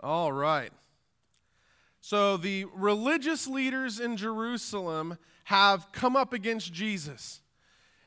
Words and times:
All 0.00 0.32
right. 0.32 0.72
So 2.00 2.36
the 2.36 2.66
religious 2.66 3.46
leaders 3.46 3.98
in 3.98 4.16
Jerusalem 4.16 5.18
have 5.44 5.90
come 5.92 6.16
up 6.16 6.32
against 6.32 6.72
Jesus, 6.72 7.40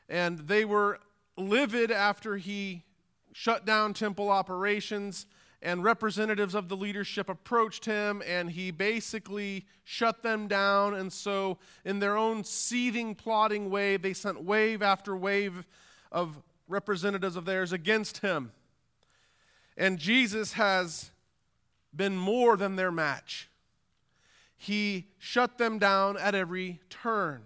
and 0.08 0.38
they 0.38 0.64
were 0.64 1.00
livid 1.36 1.90
after 1.90 2.36
he 2.36 2.84
shut 3.32 3.64
down 3.64 3.94
temple 3.94 4.28
operations 4.28 5.26
and 5.62 5.84
representatives 5.84 6.54
of 6.54 6.68
the 6.68 6.76
leadership 6.76 7.28
approached 7.28 7.84
him 7.84 8.22
and 8.26 8.50
he 8.50 8.70
basically 8.70 9.66
shut 9.84 10.22
them 10.22 10.48
down 10.48 10.94
and 10.94 11.12
so 11.12 11.58
in 11.84 11.98
their 11.98 12.16
own 12.16 12.42
seething 12.42 13.14
plotting 13.14 13.70
way 13.70 13.96
they 13.96 14.12
sent 14.12 14.42
wave 14.42 14.82
after 14.82 15.14
wave 15.14 15.66
of 16.10 16.42
representatives 16.68 17.36
of 17.36 17.44
theirs 17.44 17.72
against 17.72 18.18
him 18.18 18.52
and 19.76 19.98
jesus 19.98 20.54
has 20.54 21.10
been 21.94 22.16
more 22.16 22.56
than 22.56 22.76
their 22.76 22.92
match 22.92 23.48
he 24.56 25.08
shut 25.18 25.58
them 25.58 25.78
down 25.78 26.16
at 26.16 26.34
every 26.34 26.80
turn 26.90 27.42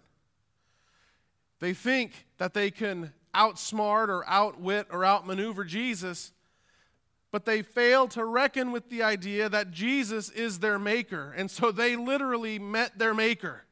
they 1.60 1.72
think 1.72 2.26
that 2.38 2.54
they 2.54 2.70
can 2.70 3.12
outsmart 3.34 4.08
or 4.08 4.24
outwit 4.28 4.86
or 4.90 5.04
outmaneuver 5.04 5.64
jesus 5.64 6.32
but 7.34 7.46
they 7.46 7.62
fail 7.62 8.06
to 8.06 8.24
reckon 8.24 8.70
with 8.70 8.88
the 8.90 9.02
idea 9.02 9.48
that 9.48 9.72
Jesus 9.72 10.30
is 10.30 10.60
their 10.60 10.78
maker. 10.78 11.34
And 11.36 11.50
so 11.50 11.72
they 11.72 11.96
literally 11.96 12.60
met 12.60 12.96
their 12.96 13.12
maker. 13.12 13.64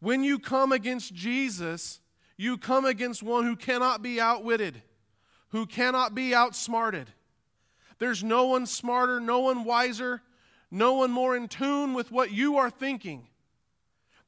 When 0.00 0.24
you 0.24 0.38
come 0.38 0.72
against 0.72 1.14
Jesus, 1.14 2.00
you 2.38 2.56
come 2.56 2.86
against 2.86 3.22
one 3.22 3.44
who 3.44 3.54
cannot 3.54 4.00
be 4.00 4.18
outwitted, 4.18 4.80
who 5.50 5.66
cannot 5.66 6.14
be 6.14 6.34
outsmarted. 6.34 7.10
There's 8.04 8.22
no 8.22 8.44
one 8.44 8.66
smarter, 8.66 9.18
no 9.18 9.38
one 9.38 9.64
wiser, 9.64 10.20
no 10.70 10.92
one 10.92 11.10
more 11.10 11.34
in 11.34 11.48
tune 11.48 11.94
with 11.94 12.12
what 12.12 12.30
you 12.30 12.58
are 12.58 12.68
thinking. 12.68 13.28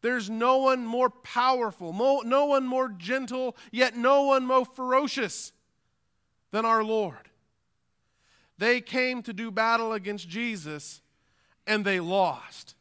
There's 0.01 0.31
no 0.31 0.57
one 0.57 0.87
more 0.87 1.11
powerful, 1.11 1.93
no 2.25 2.47
one 2.47 2.67
more 2.67 2.89
gentle, 2.89 3.55
yet 3.71 3.95
no 3.95 4.23
one 4.23 4.47
more 4.47 4.65
ferocious 4.65 5.53
than 6.53 6.65
our 6.65 6.83
Lord. 6.83 7.29
They 8.57 8.81
came 8.81 9.23
to 9.25 9.35
do 9.35 9.51
battle 9.51 9.93
against 9.93 10.27
Jesus 10.27 11.03
and 11.67 11.85
they 11.85 12.01
lost. 12.01 12.77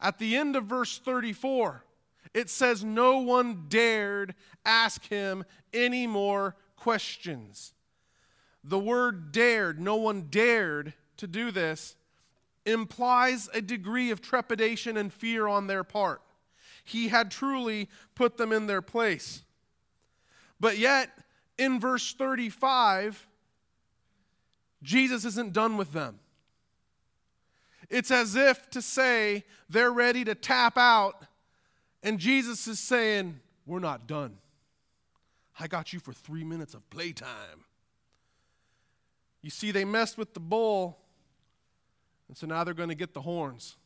At 0.00 0.18
the 0.18 0.34
end 0.34 0.56
of 0.56 0.64
verse 0.64 0.96
34, 0.96 1.84
it 2.32 2.48
says, 2.48 2.82
No 2.82 3.18
one 3.18 3.66
dared 3.68 4.34
ask 4.64 5.06
him 5.08 5.44
any 5.74 6.06
more 6.06 6.56
questions. 6.74 7.74
The 8.62 8.78
word 8.78 9.32
dared, 9.32 9.80
no 9.80 9.96
one 9.96 10.28
dared 10.30 10.94
to 11.16 11.26
do 11.26 11.50
this, 11.50 11.96
implies 12.66 13.48
a 13.54 13.60
degree 13.60 14.10
of 14.10 14.20
trepidation 14.20 14.96
and 14.96 15.12
fear 15.12 15.46
on 15.46 15.66
their 15.66 15.84
part. 15.84 16.20
He 16.84 17.08
had 17.08 17.30
truly 17.30 17.88
put 18.14 18.36
them 18.36 18.52
in 18.52 18.66
their 18.66 18.82
place. 18.82 19.42
But 20.58 20.78
yet, 20.78 21.10
in 21.56 21.80
verse 21.80 22.12
35, 22.14 23.26
Jesus 24.82 25.24
isn't 25.24 25.52
done 25.52 25.76
with 25.76 25.92
them. 25.92 26.18
It's 27.88 28.10
as 28.10 28.36
if 28.36 28.70
to 28.70 28.82
say 28.82 29.44
they're 29.68 29.92
ready 29.92 30.24
to 30.24 30.34
tap 30.34 30.78
out, 30.78 31.24
and 32.02 32.18
Jesus 32.18 32.66
is 32.66 32.78
saying, 32.78 33.40
We're 33.66 33.80
not 33.80 34.06
done. 34.06 34.38
I 35.58 35.66
got 35.66 35.92
you 35.92 36.00
for 36.00 36.12
three 36.12 36.44
minutes 36.44 36.74
of 36.74 36.88
playtime. 36.90 37.64
You 39.42 39.50
see, 39.50 39.70
they 39.70 39.84
messed 39.84 40.18
with 40.18 40.34
the 40.34 40.40
bull, 40.40 40.98
and 42.28 42.36
so 42.36 42.46
now 42.46 42.64
they're 42.64 42.74
going 42.74 42.90
to 42.90 42.94
get 42.94 43.14
the 43.14 43.22
horns. 43.22 43.76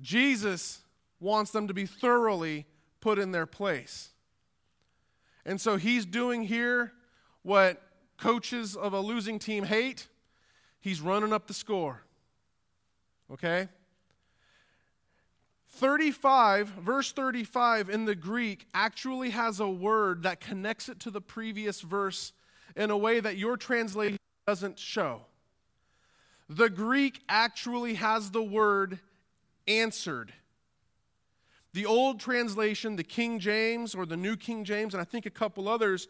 Jesus 0.00 0.80
wants 1.18 1.50
them 1.50 1.68
to 1.68 1.74
be 1.74 1.86
thoroughly 1.86 2.66
put 3.00 3.18
in 3.18 3.32
their 3.32 3.46
place. 3.46 4.10
And 5.44 5.60
so 5.60 5.76
he's 5.76 6.04
doing 6.04 6.42
here 6.42 6.92
what 7.42 7.82
coaches 8.18 8.76
of 8.76 8.92
a 8.92 9.00
losing 9.00 9.38
team 9.38 9.64
hate, 9.64 10.08
he's 10.80 11.00
running 11.00 11.32
up 11.32 11.46
the 11.46 11.54
score. 11.54 12.02
Okay? 13.32 13.68
35, 15.68 16.68
verse 16.68 17.12
35 17.12 17.88
in 17.88 18.04
the 18.04 18.14
Greek 18.14 18.66
actually 18.74 19.30
has 19.30 19.60
a 19.60 19.68
word 19.68 20.24
that 20.24 20.40
connects 20.40 20.88
it 20.88 21.00
to 21.00 21.10
the 21.10 21.20
previous 21.20 21.80
verse 21.80 22.32
in 22.76 22.90
a 22.90 22.96
way 22.96 23.20
that 23.20 23.36
your 23.36 23.56
translation 23.56 24.18
doesn't 24.46 24.78
show. 24.78 25.22
The 26.48 26.68
Greek 26.68 27.20
actually 27.28 27.94
has 27.94 28.30
the 28.30 28.42
word 28.42 28.98
answered. 29.68 30.32
The 31.72 31.86
old 31.86 32.18
translation, 32.18 32.96
the 32.96 33.04
King 33.04 33.38
James 33.38 33.94
or 33.94 34.04
the 34.04 34.16
New 34.16 34.36
King 34.36 34.64
James, 34.64 34.92
and 34.92 35.00
I 35.00 35.04
think 35.04 35.26
a 35.26 35.30
couple 35.30 35.68
others, 35.68 36.08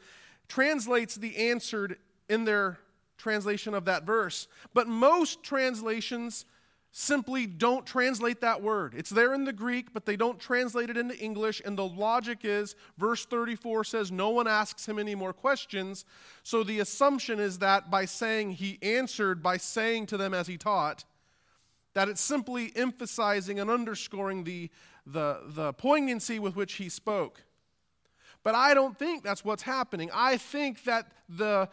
translates 0.48 1.16
the 1.16 1.36
answered 1.50 1.98
in 2.28 2.44
their 2.44 2.78
translation 3.18 3.74
of 3.74 3.84
that 3.84 4.04
verse. 4.04 4.48
But 4.72 4.88
most 4.88 5.42
translations 5.42 6.46
simply 6.92 7.46
don't 7.46 7.86
translate 7.86 8.40
that 8.40 8.62
word. 8.62 8.94
It's 8.96 9.10
there 9.10 9.32
in 9.32 9.44
the 9.44 9.52
Greek, 9.52 9.92
but 9.92 10.06
they 10.06 10.16
don't 10.16 10.40
translate 10.40 10.90
it 10.90 10.96
into 10.96 11.16
English. 11.16 11.62
And 11.64 11.78
the 11.78 11.86
logic 11.86 12.40
is 12.42 12.74
verse 12.98 13.24
34 13.26 13.84
says, 13.84 14.10
No 14.10 14.30
one 14.30 14.48
asks 14.48 14.88
him 14.88 14.98
any 14.98 15.14
more 15.14 15.32
questions. 15.32 16.04
So 16.42 16.64
the 16.64 16.80
assumption 16.80 17.38
is 17.38 17.58
that 17.58 17.90
by 17.90 18.06
saying 18.06 18.52
he 18.52 18.78
answered, 18.82 19.42
by 19.42 19.56
saying 19.56 20.06
to 20.06 20.16
them 20.16 20.34
as 20.34 20.48
he 20.48 20.56
taught, 20.56 21.04
that 21.94 22.08
it's 22.08 22.20
simply 22.20 22.72
emphasizing 22.74 23.60
and 23.60 23.70
underscoring 23.70 24.44
the, 24.44 24.70
the, 25.06 25.40
the 25.46 25.72
poignancy 25.74 26.38
with 26.38 26.56
which 26.56 26.74
he 26.74 26.88
spoke. 26.88 27.42
But 28.42 28.54
I 28.54 28.74
don't 28.74 28.98
think 28.98 29.22
that's 29.22 29.44
what's 29.44 29.62
happening. 29.62 30.10
I 30.14 30.36
think 30.38 30.84
that 30.84 31.12
the 31.28 31.68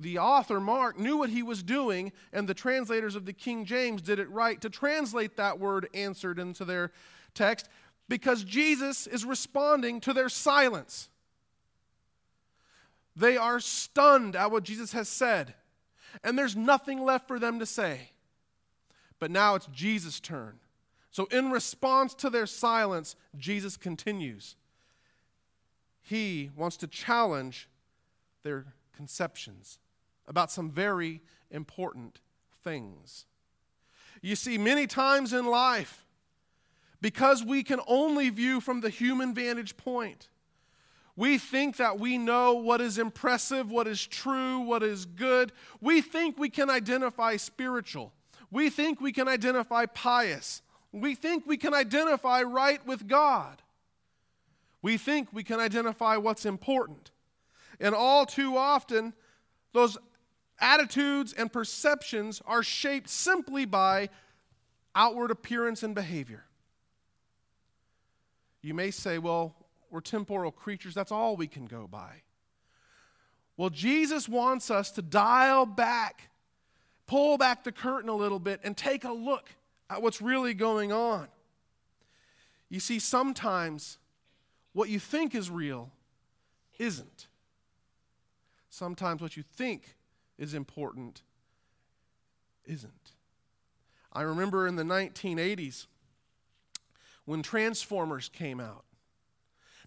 the 0.00 0.18
author, 0.18 0.60
Mark, 0.60 0.98
knew 0.98 1.16
what 1.16 1.30
he 1.30 1.42
was 1.42 1.62
doing, 1.62 2.12
and 2.32 2.48
the 2.48 2.54
translators 2.54 3.14
of 3.14 3.26
the 3.26 3.32
King 3.32 3.64
James 3.64 4.02
did 4.02 4.18
it 4.18 4.30
right 4.30 4.60
to 4.60 4.70
translate 4.70 5.36
that 5.36 5.58
word 5.58 5.88
answered 5.94 6.38
into 6.38 6.64
their 6.64 6.90
text 7.34 7.68
because 8.08 8.42
Jesus 8.42 9.06
is 9.06 9.24
responding 9.24 10.00
to 10.00 10.12
their 10.12 10.28
silence. 10.28 11.08
They 13.14 13.36
are 13.36 13.60
stunned 13.60 14.36
at 14.36 14.50
what 14.50 14.64
Jesus 14.64 14.92
has 14.92 15.08
said, 15.08 15.54
and 16.24 16.38
there's 16.38 16.56
nothing 16.56 17.04
left 17.04 17.28
for 17.28 17.38
them 17.38 17.58
to 17.58 17.66
say. 17.66 18.10
But 19.18 19.30
now 19.30 19.54
it's 19.54 19.66
Jesus' 19.66 20.18
turn. 20.18 20.58
So, 21.10 21.26
in 21.26 21.50
response 21.50 22.14
to 22.14 22.30
their 22.30 22.46
silence, 22.46 23.16
Jesus 23.36 23.76
continues 23.76 24.56
he 26.02 26.50
wants 26.56 26.76
to 26.78 26.88
challenge 26.88 27.68
their 28.42 28.66
conceptions 28.96 29.78
about 30.30 30.50
some 30.50 30.70
very 30.70 31.20
important 31.50 32.20
things. 32.62 33.26
You 34.22 34.36
see, 34.36 34.56
many 34.56 34.86
times 34.86 35.32
in 35.32 35.44
life, 35.44 36.06
because 37.00 37.44
we 37.44 37.64
can 37.64 37.80
only 37.88 38.30
view 38.30 38.60
from 38.60 38.80
the 38.80 38.90
human 38.90 39.34
vantage 39.34 39.76
point, 39.76 40.28
we 41.16 41.36
think 41.36 41.76
that 41.78 41.98
we 41.98 42.16
know 42.16 42.54
what 42.54 42.80
is 42.80 42.96
impressive, 42.96 43.70
what 43.70 43.88
is 43.88 44.06
true, 44.06 44.60
what 44.60 44.84
is 44.84 45.04
good. 45.04 45.50
We 45.80 46.00
think 46.00 46.38
we 46.38 46.48
can 46.48 46.70
identify 46.70 47.36
spiritual. 47.36 48.12
We 48.52 48.70
think 48.70 49.00
we 49.00 49.12
can 49.12 49.26
identify 49.26 49.86
pious. 49.86 50.62
We 50.92 51.16
think 51.16 51.44
we 51.44 51.56
can 51.56 51.74
identify 51.74 52.42
right 52.42 52.84
with 52.86 53.08
God. 53.08 53.62
We 54.80 54.96
think 54.96 55.28
we 55.32 55.42
can 55.42 55.58
identify 55.58 56.16
what's 56.16 56.46
important. 56.46 57.10
And 57.80 57.94
all 57.94 58.26
too 58.26 58.56
often, 58.56 59.12
those 59.72 59.98
attitudes 60.60 61.32
and 61.32 61.52
perceptions 61.52 62.42
are 62.46 62.62
shaped 62.62 63.08
simply 63.08 63.64
by 63.64 64.08
outward 64.94 65.30
appearance 65.30 65.82
and 65.82 65.94
behavior. 65.94 66.44
You 68.62 68.74
may 68.74 68.90
say, 68.90 69.18
well, 69.18 69.54
we're 69.90 70.00
temporal 70.00 70.52
creatures, 70.52 70.94
that's 70.94 71.12
all 71.12 71.36
we 71.36 71.46
can 71.46 71.66
go 71.66 71.86
by. 71.86 72.22
Well, 73.56 73.70
Jesus 73.70 74.28
wants 74.28 74.70
us 74.70 74.90
to 74.92 75.02
dial 75.02 75.66
back, 75.66 76.30
pull 77.06 77.38
back 77.38 77.64
the 77.64 77.72
curtain 77.72 78.08
a 78.08 78.14
little 78.14 78.38
bit, 78.38 78.60
and 78.64 78.76
take 78.76 79.04
a 79.04 79.12
look 79.12 79.50
at 79.88 80.00
what's 80.02 80.22
really 80.22 80.54
going 80.54 80.92
on. 80.92 81.28
You 82.68 82.80
see, 82.80 82.98
sometimes 82.98 83.98
what 84.72 84.88
you 84.88 84.98
think 84.98 85.34
is 85.34 85.50
real 85.50 85.90
isn't. 86.78 87.26
Sometimes 88.70 89.20
what 89.20 89.36
you 89.36 89.42
think 89.42 89.96
is 90.40 90.54
important 90.54 91.22
isn't. 92.64 93.12
I 94.12 94.22
remember 94.22 94.66
in 94.66 94.74
the 94.74 94.82
1980s 94.82 95.86
when 97.24 97.42
Transformers 97.42 98.28
came 98.28 98.58
out. 98.58 98.84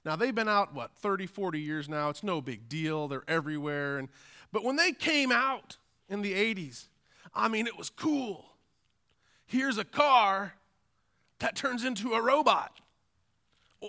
Now 0.05 0.15
they've 0.15 0.33
been 0.35 0.47
out 0.47 0.73
what 0.73 0.95
30 0.95 1.27
40 1.27 1.59
years 1.59 1.89
now. 1.89 2.09
It's 2.09 2.23
no 2.23 2.39
big 2.39 2.69
deal. 2.69 3.09
They're 3.09 3.25
everywhere 3.27 3.97
and 3.97 4.07
but 4.53 4.63
when 4.63 4.77
they 4.77 4.91
came 4.91 5.31
out 5.31 5.77
in 6.07 6.21
the 6.21 6.33
80s. 6.33 6.85
I 7.33 7.47
mean, 7.47 7.65
it 7.65 7.77
was 7.77 7.89
cool. 7.89 8.45
Here's 9.45 9.77
a 9.77 9.83
car 9.83 10.53
that 11.39 11.56
turns 11.56 11.83
into 11.83 12.13
a 12.13 12.21
robot. 12.21 12.79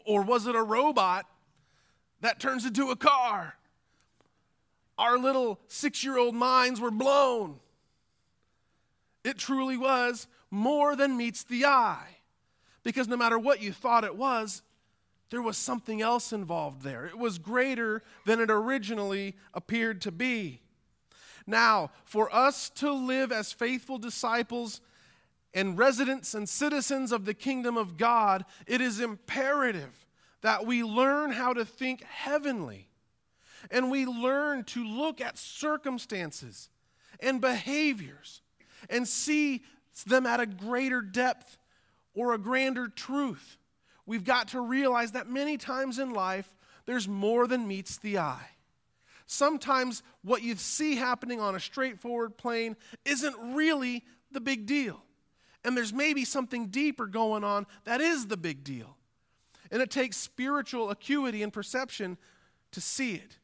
Or 0.06 0.22
was 0.22 0.46
it 0.46 0.56
a 0.56 0.62
robot 0.62 1.26
that 2.20 2.40
turns 2.40 2.64
into 2.64 2.90
a 2.90 2.96
car? 2.96 3.54
Our 4.98 5.18
little 5.18 5.60
six 5.68 6.04
year 6.04 6.18
old 6.18 6.34
minds 6.34 6.80
were 6.80 6.90
blown. 6.90 7.60
It 9.24 9.38
truly 9.38 9.76
was 9.76 10.26
more 10.50 10.94
than 10.94 11.16
meets 11.16 11.42
the 11.44 11.64
eye. 11.64 12.18
Because 12.82 13.08
no 13.08 13.16
matter 13.16 13.38
what 13.38 13.62
you 13.62 13.72
thought 13.72 14.04
it 14.04 14.14
was, 14.14 14.62
there 15.30 15.42
was 15.42 15.56
something 15.56 16.02
else 16.02 16.32
involved 16.32 16.82
there. 16.82 17.06
It 17.06 17.18
was 17.18 17.38
greater 17.38 18.02
than 18.26 18.40
it 18.40 18.50
originally 18.50 19.34
appeared 19.52 20.02
to 20.02 20.12
be. 20.12 20.60
Now, 21.46 21.90
for 22.04 22.34
us 22.34 22.70
to 22.76 22.92
live 22.92 23.32
as 23.32 23.52
faithful 23.52 23.98
disciples 23.98 24.80
and 25.52 25.78
residents 25.78 26.34
and 26.34 26.48
citizens 26.48 27.10
of 27.10 27.24
the 27.24 27.34
kingdom 27.34 27.76
of 27.76 27.96
God, 27.96 28.44
it 28.66 28.80
is 28.80 29.00
imperative 29.00 30.06
that 30.42 30.66
we 30.66 30.84
learn 30.84 31.32
how 31.32 31.52
to 31.54 31.64
think 31.64 32.02
heavenly 32.04 32.88
and 33.70 33.90
we 33.90 34.06
learn 34.06 34.64
to 34.64 34.84
look 34.84 35.20
at 35.20 35.38
circumstances 35.38 36.68
and 37.20 37.40
behaviors 37.40 38.42
and 38.90 39.06
see 39.06 39.62
them 40.06 40.26
at 40.26 40.40
a 40.40 40.46
greater 40.46 41.00
depth 41.00 41.58
or 42.14 42.34
a 42.34 42.38
grander 42.38 42.88
truth. 42.88 43.58
We've 44.06 44.24
got 44.24 44.48
to 44.48 44.60
realize 44.60 45.12
that 45.12 45.28
many 45.28 45.56
times 45.56 45.98
in 45.98 46.12
life, 46.12 46.54
there's 46.86 47.08
more 47.08 47.46
than 47.46 47.66
meets 47.66 47.96
the 47.96 48.18
eye. 48.18 48.48
Sometimes 49.26 50.02
what 50.22 50.42
you 50.42 50.54
see 50.56 50.96
happening 50.96 51.40
on 51.40 51.54
a 51.54 51.60
straightforward 51.60 52.36
plane 52.36 52.76
isn't 53.04 53.54
really 53.54 54.04
the 54.30 54.40
big 54.40 54.66
deal. 54.66 55.02
And 55.64 55.74
there's 55.74 55.94
maybe 55.94 56.26
something 56.26 56.66
deeper 56.66 57.06
going 57.06 57.42
on 57.42 57.66
that 57.84 58.02
is 58.02 58.26
the 58.26 58.36
big 58.36 58.64
deal. 58.64 58.98
And 59.70 59.80
it 59.80 59.90
takes 59.90 60.18
spiritual 60.18 60.90
acuity 60.90 61.42
and 61.42 61.52
perception 61.52 62.18
to 62.72 62.80
see 62.82 63.14
it. 63.14 63.38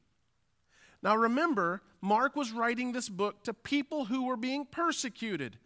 Now 1.02 1.16
remember, 1.16 1.82
Mark 2.00 2.36
was 2.36 2.52
writing 2.52 2.92
this 2.92 3.08
book 3.08 3.42
to 3.44 3.54
people 3.54 4.06
who 4.06 4.24
were 4.24 4.36
being 4.36 4.64
persecuted. 4.64 5.58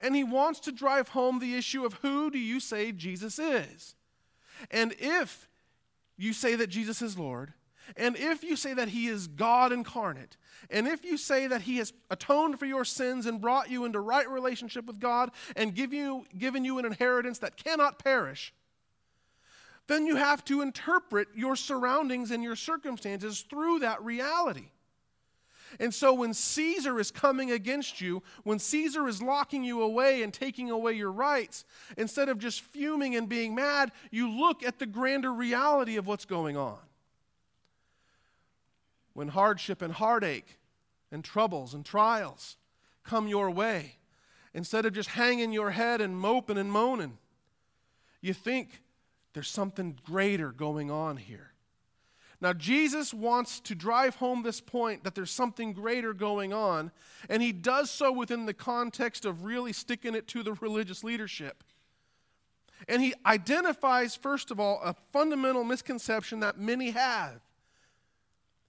And 0.00 0.16
he 0.16 0.24
wants 0.24 0.60
to 0.60 0.72
drive 0.72 1.08
home 1.08 1.38
the 1.38 1.54
issue 1.54 1.84
of 1.84 1.94
who 1.94 2.30
do 2.30 2.38
you 2.38 2.58
say 2.60 2.92
Jesus 2.92 3.38
is? 3.38 3.94
And 4.70 4.94
if 4.98 5.48
you 6.16 6.32
say 6.32 6.56
that 6.56 6.68
Jesus 6.68 7.02
is 7.02 7.18
Lord, 7.18 7.52
and 7.96 8.16
if 8.16 8.42
you 8.42 8.56
say 8.56 8.74
that 8.74 8.88
he 8.88 9.06
is 9.06 9.26
God 9.26 9.72
incarnate, 9.72 10.36
and 10.70 10.86
if 10.88 11.04
you 11.04 11.16
say 11.16 11.46
that 11.46 11.62
he 11.62 11.76
has 11.78 11.92
atoned 12.10 12.58
for 12.58 12.66
your 12.66 12.84
sins 12.84 13.26
and 13.26 13.40
brought 13.40 13.70
you 13.70 13.84
into 13.84 14.00
right 14.00 14.28
relationship 14.28 14.86
with 14.86 14.98
God 14.98 15.30
and 15.56 15.74
give 15.74 15.92
you, 15.92 16.24
given 16.36 16.64
you 16.64 16.78
an 16.78 16.84
inheritance 16.84 17.38
that 17.40 17.56
cannot 17.56 17.98
perish, 17.98 18.52
then 19.88 20.06
you 20.06 20.16
have 20.16 20.44
to 20.44 20.60
interpret 20.60 21.28
your 21.34 21.56
surroundings 21.56 22.30
and 22.30 22.42
your 22.42 22.56
circumstances 22.56 23.40
through 23.48 23.80
that 23.80 24.02
reality. 24.02 24.70
And 25.80 25.92
so 25.92 26.12
when 26.12 26.34
Caesar 26.34 27.00
is 27.00 27.10
coming 27.10 27.50
against 27.50 28.00
you, 28.00 28.22
when 28.44 28.58
Caesar 28.58 29.08
is 29.08 29.22
locking 29.22 29.64
you 29.64 29.82
away 29.82 30.22
and 30.22 30.32
taking 30.32 30.70
away 30.70 30.92
your 30.92 31.10
rights, 31.10 31.64
instead 31.96 32.28
of 32.28 32.38
just 32.38 32.60
fuming 32.60 33.16
and 33.16 33.28
being 33.28 33.54
mad, 33.54 33.90
you 34.10 34.30
look 34.30 34.62
at 34.62 34.78
the 34.78 34.86
grander 34.86 35.32
reality 35.32 35.96
of 35.96 36.06
what's 36.06 36.26
going 36.26 36.56
on 36.56 36.78
when 39.14 39.28
hardship 39.28 39.82
and 39.82 39.92
heartache 39.92 40.58
and 41.10 41.24
troubles 41.24 41.74
and 41.74 41.84
trials 41.84 42.56
come 43.04 43.28
your 43.28 43.50
way, 43.50 43.96
instead 44.54 44.86
of 44.86 44.92
just 44.92 45.10
hanging 45.10 45.52
your 45.52 45.70
head 45.70 46.00
and 46.00 46.16
moping 46.16 46.58
and 46.58 46.70
moaning, 46.70 47.18
you 48.20 48.32
think 48.32 48.82
there's 49.34 49.48
something 49.48 49.98
greater 50.04 50.52
going 50.52 50.90
on 50.90 51.16
here. 51.16 51.52
Now, 52.40 52.52
Jesus 52.52 53.14
wants 53.14 53.60
to 53.60 53.74
drive 53.74 54.16
home 54.16 54.42
this 54.42 54.60
point 54.60 55.04
that 55.04 55.14
there's 55.14 55.30
something 55.30 55.72
greater 55.72 56.12
going 56.12 56.52
on, 56.52 56.90
and 57.28 57.40
he 57.40 57.52
does 57.52 57.88
so 57.90 58.10
within 58.10 58.46
the 58.46 58.54
context 58.54 59.24
of 59.24 59.44
really 59.44 59.72
sticking 59.72 60.16
it 60.16 60.26
to 60.28 60.42
the 60.42 60.54
religious 60.54 61.04
leadership. 61.04 61.62
And 62.88 63.00
he 63.00 63.14
identifies, 63.24 64.16
first 64.16 64.50
of 64.50 64.58
all, 64.58 64.80
a 64.82 64.96
fundamental 65.12 65.62
misconception 65.62 66.40
that 66.40 66.58
many 66.58 66.90
have 66.90 67.40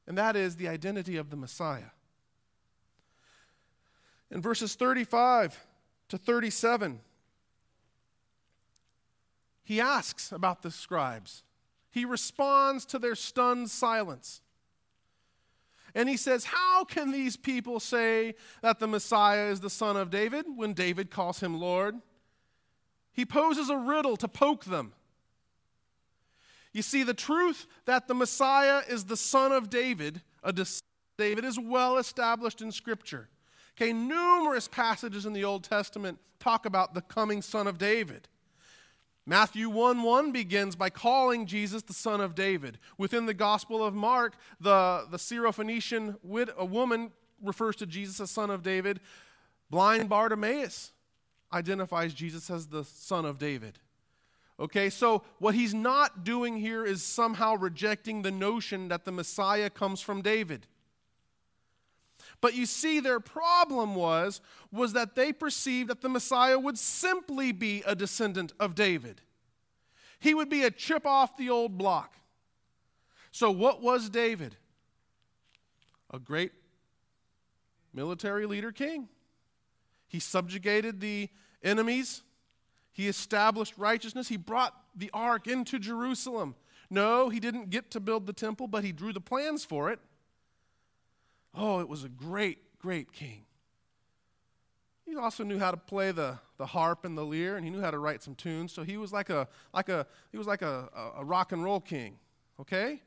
and 0.07 0.18
that 0.18 0.36
is 0.36 0.56
the 0.56 0.68
identity 0.68 1.18
of 1.18 1.30
the 1.30 1.36
Messiah. 1.36 1.92
In 4.31 4.42
verses 4.42 4.75
35 4.75 5.65
to 6.10 6.18
37, 6.18 7.00
he 9.63 9.80
asks 9.80 10.31
about 10.31 10.62
the 10.62 10.71
scribes. 10.71 11.44
He 11.89 12.06
responds 12.06 12.86
to 12.88 13.00
their 13.00 13.15
stunned 13.15 13.69
silence. 13.69 14.42
And 15.95 16.10
he 16.10 16.18
says, 16.18 16.45
How 16.45 16.83
can 16.83 17.12
these 17.12 17.38
people 17.38 17.80
say 17.80 18.36
that 18.62 18.80
the 18.80 18.88
Messiah 18.88 19.50
is 19.50 19.60
the 19.60 19.69
son 19.69 19.95
of 19.95 20.10
David 20.10 20.45
when 20.56 20.74
David 20.74 21.12
calls 21.12 21.39
him 21.39 21.60
Lord? 21.60 21.95
He 23.12 23.25
poses 23.25 23.69
a 23.69 23.77
riddle 23.77 24.18
to 24.18 24.27
poke 24.27 24.65
them. 24.65 24.94
You 26.74 26.81
see, 26.81 27.04
the 27.04 27.13
truth 27.13 27.68
that 27.86 28.07
the 28.07 28.15
Messiah 28.15 28.81
is 28.89 29.06
the 29.06 29.15
son 29.15 29.51
of 29.51 29.69
David, 29.69 30.21
a 30.44 30.51
descendant 30.51 30.83
of 31.12 31.24
David, 31.24 31.45
is 31.45 31.60
well 31.60 32.00
established 32.00 32.62
in 32.62 32.71
Scripture. 32.71 33.30
Okay, 33.77 33.94
numerous 33.94 34.68
passages 34.68 35.27
in 35.27 35.33
the 35.33 35.44
Old 35.44 35.63
Testament 35.63 36.18
talk 36.39 36.65
about 36.65 36.95
the 36.95 37.01
coming 37.01 37.44
son 37.44 37.68
of 37.68 37.77
David. 37.77 38.27
Matthew 39.25 39.70
1 39.70 40.04
1 40.04 40.31
begins 40.31 40.75
by 40.75 40.90
calling 40.90 41.46
Jesus 41.46 41.81
the 41.81 41.94
son 41.94 42.20
of 42.20 42.36
David. 42.36 42.78
Within 42.98 43.25
the 43.25 43.34
Gospel 43.34 43.84
of 43.84 43.94
Mark, 43.94 44.36
the, 44.60 45.06
the 45.10 45.18
Syrophoenician 45.18 46.18
wid, 46.24 46.50
a 46.58 46.66
woman 46.66 47.12
refers 47.42 47.75
to 47.78 47.86
Jesus 47.86 48.20
as 48.20 48.31
son 48.31 48.50
of 48.50 48.64
David. 48.64 49.00
Blind 49.70 50.10
Bartimaeus 50.10 50.92
identifies 51.54 52.14
Jesus 52.14 52.50
as 52.50 52.68
the 52.68 52.84
son 52.84 53.25
of 53.25 53.38
David. 53.38 53.80
Okay, 54.60 54.90
so 54.90 55.24
what 55.40 55.56
he's 55.56 55.74
not 55.74 56.24
doing 56.24 56.58
here 56.58 56.86
is 56.86 57.02
somehow 57.02 57.56
rejecting 57.56 58.22
the 58.22 58.31
notion 58.31 58.88
that 58.90 59.06
the 59.06 59.12
Messiah 59.12 59.70
comes 59.70 60.00
from 60.00 60.22
David. 60.22 60.68
But 62.44 62.56
you 62.56 62.66
see 62.66 63.00
their 63.00 63.22
problem 63.22 63.95
was 63.95 64.41
was 64.70 64.91
that 64.91 65.15
they 65.15 65.32
perceived 65.32 65.89
that 65.89 66.01
the 66.01 66.10
Messiah 66.10 66.60
would 66.60 66.77
simply 66.77 67.53
be 67.53 67.84
a 67.86 67.96
descendant 67.96 68.51
of 68.60 68.75
David. 68.75 69.22
He 70.20 70.34
would 70.34 70.50
be 70.50 70.65
a 70.65 70.70
chip 70.70 71.06
off 71.06 71.38
the 71.38 71.50
old 71.50 71.77
block. 71.77 72.17
So 73.32 73.50
what 73.50 73.82
was 73.82 74.10
David? 74.10 74.58
A 76.12 76.20
great 76.20 76.51
military 77.94 78.46
leader 78.46 78.74
king. 78.74 79.08
He 80.10 80.20
subjugated 80.20 81.00
the 81.00 81.29
enemies 81.63 82.24
he 82.91 83.08
established 83.08 83.74
righteousness. 83.77 84.27
He 84.27 84.36
brought 84.36 84.75
the 84.94 85.10
ark 85.13 85.48
into 85.48 85.79
Jerusalem. 85.79 86.56
No, 86.89 87.29
he 87.29 87.39
didn't 87.39 87.70
get 87.70 87.89
to 87.91 88.01
build 88.01 88.27
the 88.27 88.34
temple, 88.34 88.67
but 88.67 88.84
he 88.84 88.91
drew 88.91 89.13
the 89.13 89.22
plans 89.22 89.63
for 89.63 89.89
it. 89.89 90.01
Oh, 91.55 91.79
it 91.79 91.88
was 91.88 92.03
a 92.03 92.10
great, 92.10 92.60
great 92.79 93.12
king. 93.12 93.45
He 95.05 95.15
also 95.15 95.43
knew 95.43 95.60
how 95.60 95.72
to 95.72 95.77
play 95.77 96.12
the, 96.12 96.39
the 96.57 96.65
harp 96.65 97.05
and 97.05 97.17
the 97.17 97.25
lyre, 97.25 97.55
and 97.55 97.65
he 97.65 97.69
knew 97.69 97.81
how 97.81 97.91
to 97.91 98.00
write 98.00 98.24
some 98.24 98.36
tunes. 98.36 98.72
So 98.72 98.83
he 98.83 98.98
was 98.98 99.12
like 99.12 99.29
a 99.29 99.48
like 99.74 99.89
a 99.89 100.07
he 100.31 100.38
was 100.38 100.48
like 100.48 100.62
a, 100.62 100.89
a, 100.95 101.22
a 101.22 101.25
rock 101.25 101.51
and 101.51 101.63
roll 101.63 101.79
king. 101.79 102.17
Okay? 102.60 103.01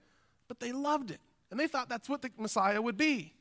But 0.48 0.60
they 0.60 0.72
loved 0.72 1.10
it. 1.10 1.20
And 1.50 1.58
they 1.58 1.66
thought 1.66 1.88
that's 1.88 2.08
what 2.08 2.22
the 2.22 2.30
Messiah 2.38 2.80
would 2.80 2.96
be. 2.96 3.32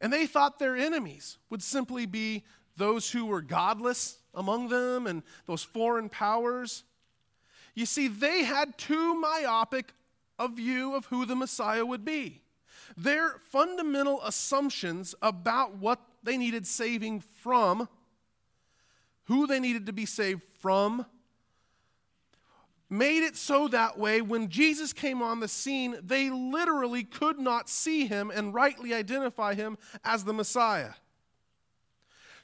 And 0.00 0.12
they 0.12 0.26
thought 0.26 0.58
their 0.58 0.76
enemies 0.76 1.38
would 1.50 1.62
simply 1.62 2.06
be 2.06 2.44
those 2.76 3.10
who 3.10 3.26
were 3.26 3.42
godless 3.42 4.18
among 4.34 4.68
them 4.68 5.06
and 5.06 5.22
those 5.46 5.62
foreign 5.62 6.08
powers. 6.08 6.84
You 7.74 7.86
see, 7.86 8.08
they 8.08 8.44
had 8.44 8.78
too 8.78 9.14
myopic 9.14 9.92
a 10.38 10.48
view 10.48 10.94
of 10.94 11.06
who 11.06 11.26
the 11.26 11.34
Messiah 11.34 11.84
would 11.84 12.04
be. 12.04 12.42
Their 12.96 13.38
fundamental 13.50 14.22
assumptions 14.22 15.14
about 15.22 15.76
what 15.76 16.00
they 16.22 16.36
needed 16.36 16.66
saving 16.66 17.20
from, 17.20 17.88
who 19.24 19.46
they 19.46 19.60
needed 19.60 19.86
to 19.86 19.92
be 19.92 20.06
saved 20.06 20.42
from, 20.60 21.06
made 22.90 23.22
it 23.22 23.36
so 23.36 23.68
that 23.68 23.98
way 23.98 24.20
when 24.20 24.48
Jesus 24.48 24.92
came 24.92 25.22
on 25.22 25.40
the 25.40 25.48
scene, 25.48 25.96
they 26.02 26.30
literally 26.30 27.04
could 27.04 27.38
not 27.38 27.68
see 27.68 28.06
him 28.06 28.30
and 28.34 28.54
rightly 28.54 28.94
identify 28.94 29.54
him 29.54 29.76
as 30.04 30.24
the 30.24 30.32
Messiah. 30.32 30.92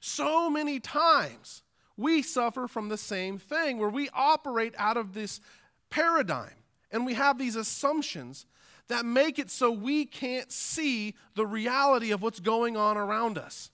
So 0.01 0.51
many 0.51 0.81
times 0.81 1.63
we 1.97 2.21
suffer 2.21 2.69
from 2.69 2.89
the 2.89 2.99
same 2.99 3.39
thing 3.39 3.79
where 3.79 3.89
we 3.89 4.11
operate 4.13 4.75
out 4.77 4.97
of 4.97 5.15
this 5.15 5.41
paradigm 5.89 6.53
and 6.91 7.07
we 7.07 7.15
have 7.15 7.39
these 7.39 7.57
assumptions 7.57 8.47
that 8.89 9.05
make 9.05 9.39
it 9.39 9.51
so 9.51 9.71
we 9.71 10.05
can't 10.05 10.53
see 10.53 11.15
the 11.35 11.47
reality 11.47 12.11
of 12.11 12.23
what's 12.23 12.41
going 12.41 12.77
on 12.77 12.97
around 12.97 13.39
us. 13.39 13.71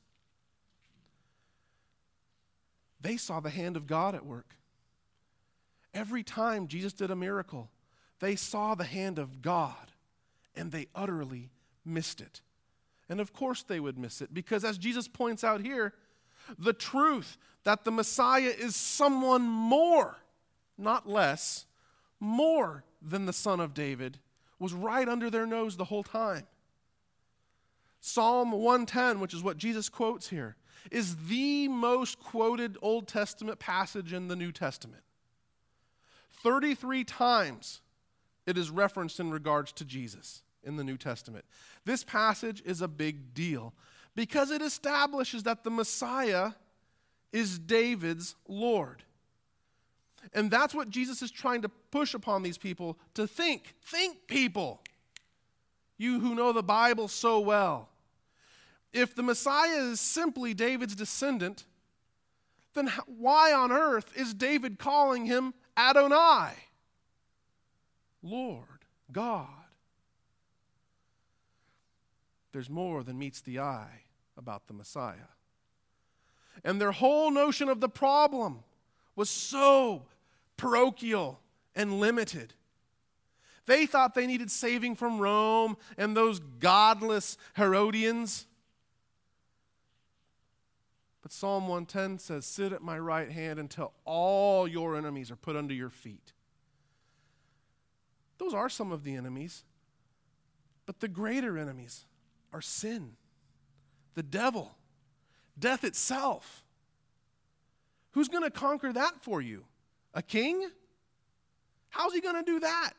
They 3.01 3.17
saw 3.17 3.41
the 3.41 3.51
hand 3.51 3.77
of 3.77 3.87
God 3.87 4.15
at 4.15 4.27
work. 4.27 4.57
Every 5.93 6.23
time 6.23 6.69
Jesus 6.69 6.93
did 6.93 7.11
a 7.11 7.17
miracle, 7.17 7.71
they 8.21 8.37
saw 8.37 8.75
the 8.75 8.85
hand 8.85 9.19
of 9.19 9.43
God 9.43 9.75
and 10.55 10.71
they 10.71 10.87
utterly 10.95 11.51
missed 11.85 12.21
it. 12.21 12.43
And 13.09 13.21
of 13.21 13.33
course 13.33 13.63
they 13.63 13.81
would 13.81 13.99
miss 13.99 14.21
it 14.21 14.33
because, 14.33 14.65
as 14.65 14.79
Jesus 14.79 15.09
points 15.09 15.43
out 15.43 15.63
here, 15.63 15.95
the 16.59 16.73
truth 16.73 17.37
that 17.65 17.85
the 17.85 17.91
Messiah 17.91 18.53
is 18.57 18.77
someone 18.77 19.43
more, 19.43 20.19
not 20.79 21.09
less, 21.09 21.67
more 22.21 22.85
than 23.03 23.27
the 23.27 23.33
Son 23.33 23.59
of 23.59 23.75
David 23.75 24.19
was 24.61 24.73
right 24.73 25.09
under 25.09 25.31
their 25.31 25.47
nose 25.47 25.77
the 25.77 25.85
whole 25.85 26.05
time. 26.05 26.47
Psalm 28.01 28.53
110, 28.53 29.19
which 29.21 29.35
is 29.35 29.43
what 29.43 29.57
Jesus 29.57 29.89
quotes 29.89 30.29
here, 30.29 30.57
is 30.91 31.17
the 31.29 31.69
most 31.69 32.21
quoted 32.21 32.79
Old 32.81 33.09
Testament 33.09 33.59
passage 33.59 34.13
in 34.13 34.29
the 34.29 34.37
New 34.37 34.53
Testament. 34.53 35.03
33 36.43 37.05
times 37.05 37.81
it 38.47 38.57
is 38.57 38.71
referenced 38.71 39.21
in 39.21 39.31
regards 39.31 39.73
to 39.73 39.85
Jesus 39.85 40.43
in 40.63 40.77
the 40.77 40.85
New 40.85 40.97
Testament. 40.97 41.45
This 41.85 42.05
passage 42.05 42.63
is 42.65 42.81
a 42.81 42.89
big 42.89 43.35
deal 43.35 43.75
because 44.15 44.51
it 44.51 44.63
establishes 44.63 45.43
that 45.45 45.65
the 45.65 45.71
Messiah 45.71 46.53
is 47.33 47.59
David's 47.59 48.35
Lord. 48.49 49.03
And 50.33 50.51
that's 50.51 50.75
what 50.75 50.91
Jesus 50.91 51.23
is 51.23 51.31
trying 51.31 51.63
to 51.63 51.69
push 51.69 52.15
upon 52.15 52.43
these 52.43 52.59
people 52.59 52.99
to 53.15 53.27
think. 53.27 53.75
Think, 53.83 54.27
people. 54.27 54.81
You 55.99 56.21
who 56.21 56.35
know 56.35 56.53
the 56.53 56.63
Bible 56.63 57.09
so 57.09 57.41
well. 57.41 57.89
If 58.93 59.15
the 59.15 59.23
Messiah 59.23 59.83
is 59.91 60.01
simply 60.01 60.55
David's 60.55 60.95
descendant, 60.95 61.65
then 62.75 62.93
why 63.07 63.53
on 63.53 63.73
earth 63.73 64.13
is 64.17 64.35
David 64.35 64.79
calling 64.79 65.27
him 65.27 65.55
Adonai? 65.77 66.53
Lord, 68.23 68.65
God. 69.11 69.49
There's 72.53 72.71
more 72.71 73.03
than 73.03 73.19
meets 73.19 73.41
the 73.41 73.61
eye 73.61 74.03
about 74.37 74.67
the 74.67 74.75
Messiah. 74.75 75.31
And 76.65 76.81
their 76.81 76.93
whole 76.93 77.31
notion 77.31 77.69
of 77.69 77.81
the 77.81 77.89
problem 77.89 78.65
was 79.17 79.31
so 79.31 80.07
parochial 80.57 81.41
and 81.75 82.01
limited. 82.01 82.55
They 83.67 83.87
thought 83.87 84.15
they 84.15 84.27
needed 84.27 84.51
saving 84.51 84.97
from 84.97 85.19
Rome 85.19 85.77
and 85.97 86.17
those 86.17 86.39
godless 86.39 87.37
Herodians. 87.55 88.47
But 91.23 91.33
Psalm 91.33 91.69
110 91.69 92.19
says, 92.19 92.47
Sit 92.47 92.73
at 92.73 92.83
my 92.83 92.99
right 92.99 93.31
hand 93.31 93.59
until 93.59 93.93
all 94.05 94.67
your 94.67 94.97
enemies 94.97 95.31
are 95.31 95.37
put 95.37 95.57
under 95.57 95.75
your 95.75 95.91
feet. 95.91 96.33
Those 98.39 98.55
are 98.55 98.69
some 98.69 98.91
of 98.91 99.05
the 99.05 99.15
enemies. 99.15 99.65
But 100.87 100.99
the 100.99 101.09
greater 101.09 101.57
enemies 101.57 102.07
are 102.53 102.61
sin, 102.61 103.13
the 104.15 104.25
devil, 104.25 104.77
death 105.57 105.85
itself. 105.85 106.65
Who's 108.13 108.29
going 108.29 108.43
to 108.43 108.51
conquer 108.51 108.93
that 108.93 109.23
for 109.23 109.41
you? 109.41 109.65
A 110.15 110.23
king? 110.23 110.69
How's 111.91 112.13
he 112.13 112.21
going 112.21 112.37
to 112.37 112.43
do 112.43 112.61
that? 112.61 112.93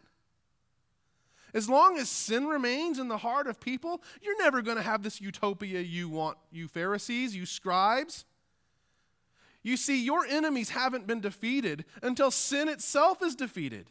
As 1.54 1.68
long 1.68 1.98
as 1.98 2.10
sin 2.10 2.48
remains 2.48 2.98
in 2.98 3.10
the 3.10 3.18
heart 3.18 3.48
of 3.48 3.60
people, 3.60 4.02
you're 4.22 4.38
never 4.38 4.62
going 4.62 4.78
to 4.78 4.84
have 4.84 5.04
this 5.04 5.20
utopia 5.20 5.82
you 5.82 6.08
want, 6.08 6.38
you 6.50 6.68
Pharisees, 6.70 7.36
you 7.36 7.46
scribes. 7.46 8.26
You 9.62 9.76
see, 9.76 10.04
your 10.04 10.26
enemies 10.26 10.70
haven't 10.70 11.08
been 11.08 11.20
defeated 11.20 11.84
until 12.02 12.32
sin 12.32 12.70
itself 12.70 13.22
is 13.22 13.36
defeated. 13.36 13.88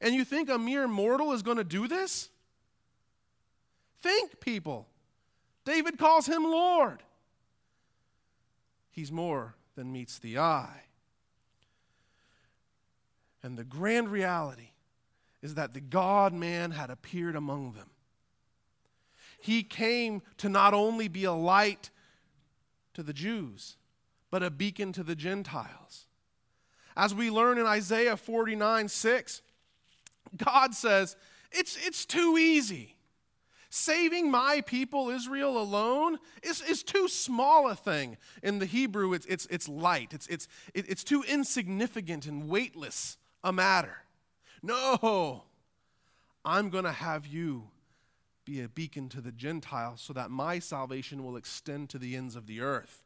And 0.00 0.14
you 0.14 0.24
think 0.24 0.48
a 0.48 0.58
mere 0.58 0.88
mortal 0.88 1.32
is 1.32 1.42
going 1.42 1.58
to 1.58 1.64
do 1.64 1.86
this? 1.86 2.30
Think, 4.00 4.40
people. 4.40 4.88
David 5.64 5.98
calls 5.98 6.26
him 6.26 6.44
Lord. 6.44 7.02
He's 8.90 9.12
more 9.12 9.54
than 9.78 9.92
meets 9.92 10.18
the 10.18 10.36
eye. 10.40 10.82
And 13.44 13.56
the 13.56 13.62
grand 13.62 14.08
reality 14.08 14.70
is 15.40 15.54
that 15.54 15.72
the 15.72 15.80
God 15.80 16.32
man 16.32 16.72
had 16.72 16.90
appeared 16.90 17.36
among 17.36 17.74
them. 17.74 17.88
He 19.38 19.62
came 19.62 20.22
to 20.38 20.48
not 20.48 20.74
only 20.74 21.06
be 21.06 21.22
a 21.22 21.32
light 21.32 21.90
to 22.94 23.04
the 23.04 23.12
Jews, 23.12 23.76
but 24.32 24.42
a 24.42 24.50
beacon 24.50 24.92
to 24.94 25.04
the 25.04 25.14
Gentiles. 25.14 26.08
As 26.96 27.14
we 27.14 27.30
learn 27.30 27.56
in 27.56 27.64
Isaiah 27.64 28.16
49 28.16 28.88
6, 28.88 29.42
God 30.36 30.74
says, 30.74 31.14
It's, 31.52 31.78
it's 31.86 32.04
too 32.04 32.36
easy. 32.36 32.96
Saving 33.70 34.30
my 34.30 34.62
people 34.64 35.10
Israel 35.10 35.60
alone 35.60 36.18
is, 36.42 36.62
is 36.62 36.82
too 36.82 37.06
small 37.06 37.68
a 37.68 37.74
thing. 37.74 38.16
In 38.42 38.58
the 38.58 38.66
Hebrew, 38.66 39.12
it's, 39.12 39.26
it's, 39.26 39.46
it's 39.46 39.68
light, 39.68 40.14
it's, 40.14 40.26
it's, 40.28 40.48
it's 40.74 41.04
too 41.04 41.22
insignificant 41.28 42.26
and 42.26 42.48
weightless 42.48 43.18
a 43.44 43.52
matter. 43.52 44.04
No, 44.62 45.44
I'm 46.44 46.70
going 46.70 46.84
to 46.84 46.92
have 46.92 47.26
you 47.26 47.68
be 48.46 48.62
a 48.62 48.68
beacon 48.68 49.10
to 49.10 49.20
the 49.20 49.30
Gentiles 49.30 50.00
so 50.00 50.14
that 50.14 50.30
my 50.30 50.58
salvation 50.58 51.22
will 51.22 51.36
extend 51.36 51.90
to 51.90 51.98
the 51.98 52.16
ends 52.16 52.34
of 52.34 52.46
the 52.46 52.62
earth. 52.62 53.04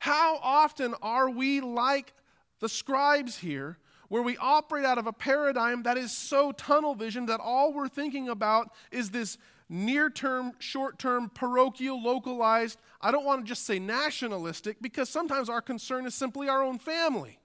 How 0.00 0.38
often 0.42 0.94
are 1.00 1.30
we 1.30 1.62
like 1.62 2.12
the 2.60 2.68
scribes 2.68 3.38
here, 3.38 3.78
where 4.08 4.22
we 4.22 4.36
operate 4.38 4.84
out 4.84 4.98
of 4.98 5.06
a 5.06 5.12
paradigm 5.12 5.82
that 5.82 5.98
is 5.98 6.16
so 6.16 6.52
tunnel 6.52 6.94
vision 6.94 7.26
that 7.26 7.40
all 7.40 7.72
we're 7.72 7.88
thinking 7.88 8.28
about 8.28 8.70
is 8.90 9.10
this 9.10 9.38
near 9.68 10.08
term, 10.08 10.52
short 10.58 10.98
term, 10.98 11.30
parochial, 11.34 12.02
localized, 12.02 12.78
I 13.00 13.10
don't 13.10 13.24
want 13.24 13.44
to 13.44 13.48
just 13.48 13.66
say 13.66 13.78
nationalistic, 13.78 14.80
because 14.80 15.08
sometimes 15.08 15.48
our 15.48 15.60
concern 15.60 16.06
is 16.06 16.14
simply 16.14 16.48
our 16.48 16.62
own 16.62 16.78
family. 16.78 17.38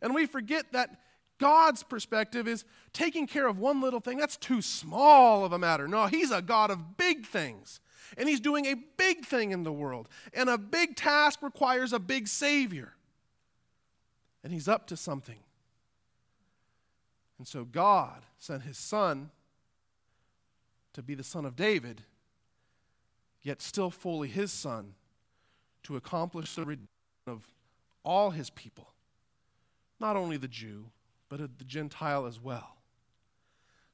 And 0.00 0.14
we 0.14 0.26
forget 0.26 0.72
that 0.72 1.00
God's 1.38 1.82
perspective 1.82 2.48
is 2.48 2.64
taking 2.92 3.26
care 3.26 3.46
of 3.46 3.58
one 3.58 3.80
little 3.80 4.00
thing. 4.00 4.18
That's 4.18 4.36
too 4.36 4.62
small 4.62 5.44
of 5.44 5.52
a 5.52 5.58
matter. 5.58 5.86
No, 5.88 6.06
He's 6.06 6.30
a 6.30 6.40
God 6.40 6.70
of 6.70 6.96
big 6.96 7.26
things. 7.26 7.80
And 8.16 8.28
He's 8.28 8.40
doing 8.40 8.66
a 8.66 8.74
big 8.96 9.24
thing 9.24 9.50
in 9.50 9.64
the 9.64 9.72
world. 9.72 10.08
And 10.32 10.48
a 10.48 10.56
big 10.56 10.96
task 10.96 11.42
requires 11.42 11.92
a 11.92 11.98
big 11.98 12.28
Savior. 12.28 12.95
And 14.46 14.54
He's 14.54 14.68
up 14.68 14.86
to 14.86 14.96
something. 14.96 15.40
And 17.36 17.48
so 17.48 17.64
God 17.64 18.22
sent 18.38 18.62
His 18.62 18.78
Son 18.78 19.30
to 20.92 21.02
be 21.02 21.16
the 21.16 21.24
Son 21.24 21.44
of 21.44 21.56
David, 21.56 22.02
yet 23.42 23.60
still 23.60 23.90
fully 23.90 24.28
His 24.28 24.52
Son, 24.52 24.94
to 25.82 25.96
accomplish 25.96 26.54
the 26.54 26.60
redemption 26.60 26.86
of 27.26 27.42
all 28.04 28.30
His 28.30 28.48
people 28.50 28.92
not 29.98 30.14
only 30.14 30.36
the 30.36 30.46
Jew, 30.46 30.84
but 31.28 31.40
the 31.58 31.64
Gentile 31.64 32.24
as 32.24 32.40
well. 32.40 32.76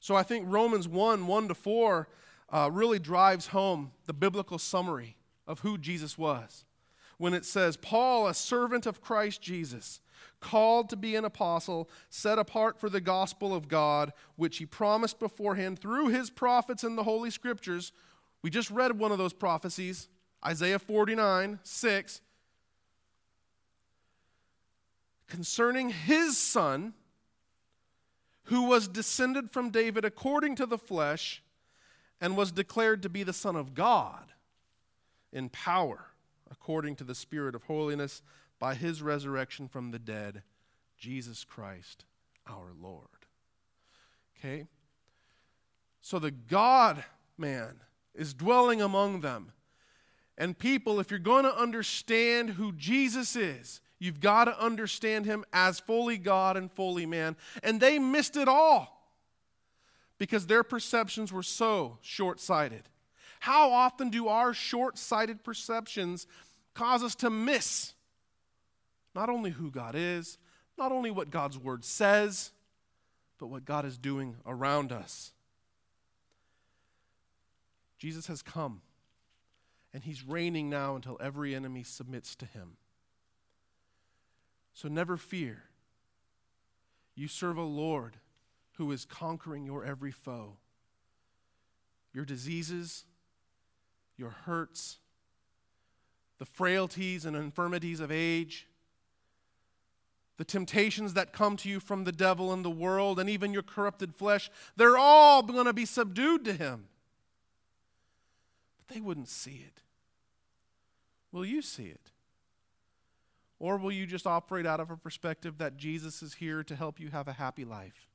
So 0.01 0.15
I 0.15 0.23
think 0.23 0.45
Romans 0.47 0.87
1 0.87 1.27
1 1.27 1.49
to 1.49 1.55
4 1.55 2.09
uh, 2.51 2.69
really 2.71 2.99
drives 2.99 3.47
home 3.47 3.93
the 4.05 4.13
biblical 4.13 4.59
summary 4.59 5.17
of 5.47 5.61
who 5.61 5.79
Jesus 5.79 6.19
was. 6.19 6.67
When 7.17 7.33
it 7.33 7.47
says, 7.47 7.79
Paul, 7.79 8.27
a 8.27 8.35
servant 8.35 8.85
of 8.85 9.01
Christ 9.01 9.41
Jesus, 9.41 10.03
called 10.41 10.89
to 10.91 10.97
be 10.97 11.17
an 11.17 11.25
apostle, 11.25 11.89
set 12.11 12.39
apart 12.39 12.79
for 12.79 12.89
the 12.89 13.01
gospel 13.01 13.55
of 13.55 13.69
God, 13.69 14.13
which 14.37 14.59
he 14.59 14.67
promised 14.67 15.19
beforehand 15.19 15.79
through 15.79 16.09
his 16.09 16.31
prophets 16.31 16.85
in 16.85 16.97
the 16.97 17.05
Holy 17.05 17.31
Scriptures. 17.31 17.93
We 18.43 18.51
just 18.51 18.71
read 18.71 18.99
one 18.99 19.13
of 19.13 19.19
those 19.19 19.33
prophecies, 19.33 20.09
Isaiah 20.45 20.79
49 20.79 21.61
6 21.63 22.21
concerning 25.33 25.89
his 25.89 26.37
son, 26.37 26.93
who 28.45 28.65
was 28.65 28.87
descended 28.87 29.51
from 29.51 29.71
David 29.71 30.05
according 30.05 30.55
to 30.57 30.67
the 30.67 30.77
flesh, 30.77 31.43
and 32.21 32.37
was 32.37 32.53
declared 32.53 33.03
to 33.03 33.09
be 33.09 33.23
the 33.23 33.33
Son 33.33 33.57
of 33.57 33.73
God 33.73 34.35
in 35.33 35.49
power, 35.49 36.09
according 36.51 36.97
to 36.97 37.05
the 37.05 37.15
Spirit 37.15 37.55
of 37.55 37.63
holiness, 37.63 38.21
by 38.63 38.77
his 38.77 39.03
resurrection 39.03 39.67
from 39.67 39.91
the 39.91 39.99
dead, 39.99 40.45
Jesus 40.97 41.43
Christ 41.43 42.05
our 42.47 42.71
Lord. 42.81 43.09
Okay? 44.39 44.67
So 46.01 46.21
the 46.21 46.31
God 46.31 47.03
man 47.37 47.81
is 48.15 48.35
dwelling 48.35 48.81
among 48.81 49.21
them. 49.21 49.51
And 50.39 50.57
people, 50.57 51.01
if 51.01 51.11
you're 51.11 51.19
going 51.19 51.43
to 51.43 51.59
understand 51.59 52.51
who 52.51 52.71
Jesus 52.71 53.35
is, 53.35 53.81
You've 53.99 54.21
got 54.21 54.47
to 54.47 54.61
understand 54.61 55.27
him 55.27 55.45
as 55.53 55.79
fully 55.79 56.19
God 56.19 56.57
and 56.57 56.71
fully 56.73 57.07
man. 57.07 57.37
And 57.63 57.81
they 57.81 58.01
missed 58.01 58.37
it 58.37 58.49
all. 58.49 59.13
because 60.19 60.47
their 60.47 60.63
perceptions 60.63 61.33
were 61.33 61.43
so 61.43 61.99
short 62.01 62.39
sighted. 62.39 62.89
How 63.41 63.73
often 63.73 64.09
do 64.09 64.29
our 64.29 64.55
short 64.55 64.99
sighted 64.99 65.43
perceptions 65.43 66.29
cause 66.75 67.03
us 67.03 67.17
to 67.17 67.31
miss 67.31 67.95
not 69.15 69.29
only 69.29 69.51
who 69.51 69.71
God 69.71 69.95
is, 69.97 70.39
not 70.79 70.93
only 70.93 71.11
what 71.11 71.31
God's 71.31 71.59
word 71.59 71.85
says, 71.85 72.53
but 73.39 73.49
what 73.49 73.65
God 73.65 73.85
is 73.85 73.99
doing 73.99 74.37
around 74.47 74.93
us? 74.93 75.33
Jesus 77.99 78.27
has 78.27 78.43
come, 78.43 78.83
and 79.95 80.03
he's 80.03 80.27
reigning 80.27 80.69
now 80.69 80.97
until 80.97 81.19
every 81.21 81.55
enemy 81.55 81.83
submits 81.83 82.35
to 82.37 82.47
him. 82.47 82.77
So 84.75 84.89
never 84.89 85.17
fear. 85.17 85.65
You 87.15 87.29
serve 87.29 87.59
a 87.59 87.63
Lord 87.63 88.17
who 88.77 88.91
is 88.91 89.05
conquering 89.05 89.65
your 89.65 89.85
every 89.85 90.11
foe. 90.11 90.57
Your 92.15 92.25
diseases, 92.25 93.05
your 94.17 94.31
hurts, 94.31 94.99
the 96.39 96.45
frailties 96.45 97.25
and 97.25 97.37
infirmities 97.37 98.01
of 98.01 98.11
age, 98.11 98.67
the 100.39 100.45
temptations 100.45 101.15
that 101.15 101.33
come 101.33 101.57
to 101.59 101.69
you 101.69 101.79
from 101.79 102.05
the 102.05 102.13
devil 102.13 102.53
and 102.53 102.65
the 102.65 102.71
world, 102.71 103.21
and 103.21 103.29
even 103.29 103.53
your 103.53 103.63
corrupted 103.63 104.15
flesh, 104.15 104.51
they're 104.77 104.99
all 104.99 105.43
going 105.43 105.67
to 105.67 105.73
be 105.73 105.85
subdued 105.85 106.45
to 106.45 106.53
him. 106.53 106.87
But 108.79 108.95
they 108.95 109.01
wouldn't 109.01 109.29
see 109.29 109.65
it. 109.67 109.83
Will 111.31 111.45
you 111.45 111.63
see 111.63 111.87
it? 111.87 112.11
Or 113.59 113.77
will 113.77 113.93
you 113.93 114.07
just 114.07 114.27
operate 114.27 114.67
out 114.67 114.81
of 114.81 114.91
a 114.91 114.97
perspective 114.97 115.59
that 115.59 115.77
Jesus 115.77 116.23
is 116.23 116.35
here 116.35 116.65
to 116.65 116.75
help 116.75 116.99
you 116.99 117.11
have 117.11 117.29
a 117.29 117.35
happy 117.35 117.65
life 117.65 118.09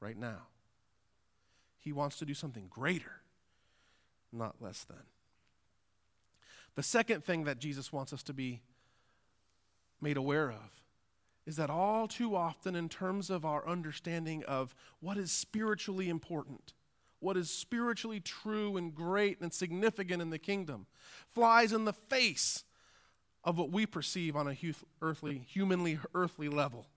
right 0.00 0.16
now? 0.16 0.46
He 1.78 1.92
wants 1.92 2.18
to 2.18 2.24
do 2.24 2.32
something 2.32 2.66
greater, 2.70 3.20
not 4.32 4.56
less 4.60 4.84
than. 4.84 5.02
The 6.76 6.82
second 6.82 7.24
thing 7.24 7.44
that 7.44 7.58
Jesus 7.58 7.92
wants 7.92 8.12
us 8.12 8.22
to 8.24 8.32
be 8.32 8.62
made 10.00 10.16
aware 10.16 10.50
of 10.50 10.82
is 11.46 11.56
that 11.56 11.70
all 11.70 12.08
too 12.08 12.34
often, 12.34 12.74
in 12.74 12.88
terms 12.88 13.30
of 13.30 13.44
our 13.44 13.66
understanding 13.68 14.42
of 14.44 14.74
what 14.98 15.16
is 15.16 15.30
spiritually 15.30 16.08
important, 16.08 16.74
what 17.20 17.36
is 17.36 17.50
spiritually 17.50 18.18
true 18.18 18.76
and 18.76 18.94
great 18.94 19.40
and 19.40 19.52
significant 19.52 20.20
in 20.20 20.30
the 20.30 20.38
kingdom, 20.38 20.86
flies 21.28 21.72
in 21.72 21.84
the 21.84 21.92
face 21.92 22.64
of 23.44 23.56
what 23.56 23.70
we 23.70 23.86
perceive 23.86 24.34
on 24.34 24.48
a 24.48 24.56
earthly, 25.00 25.38
humanly 25.46 26.00
earthly 26.14 26.48
level. 26.48 26.88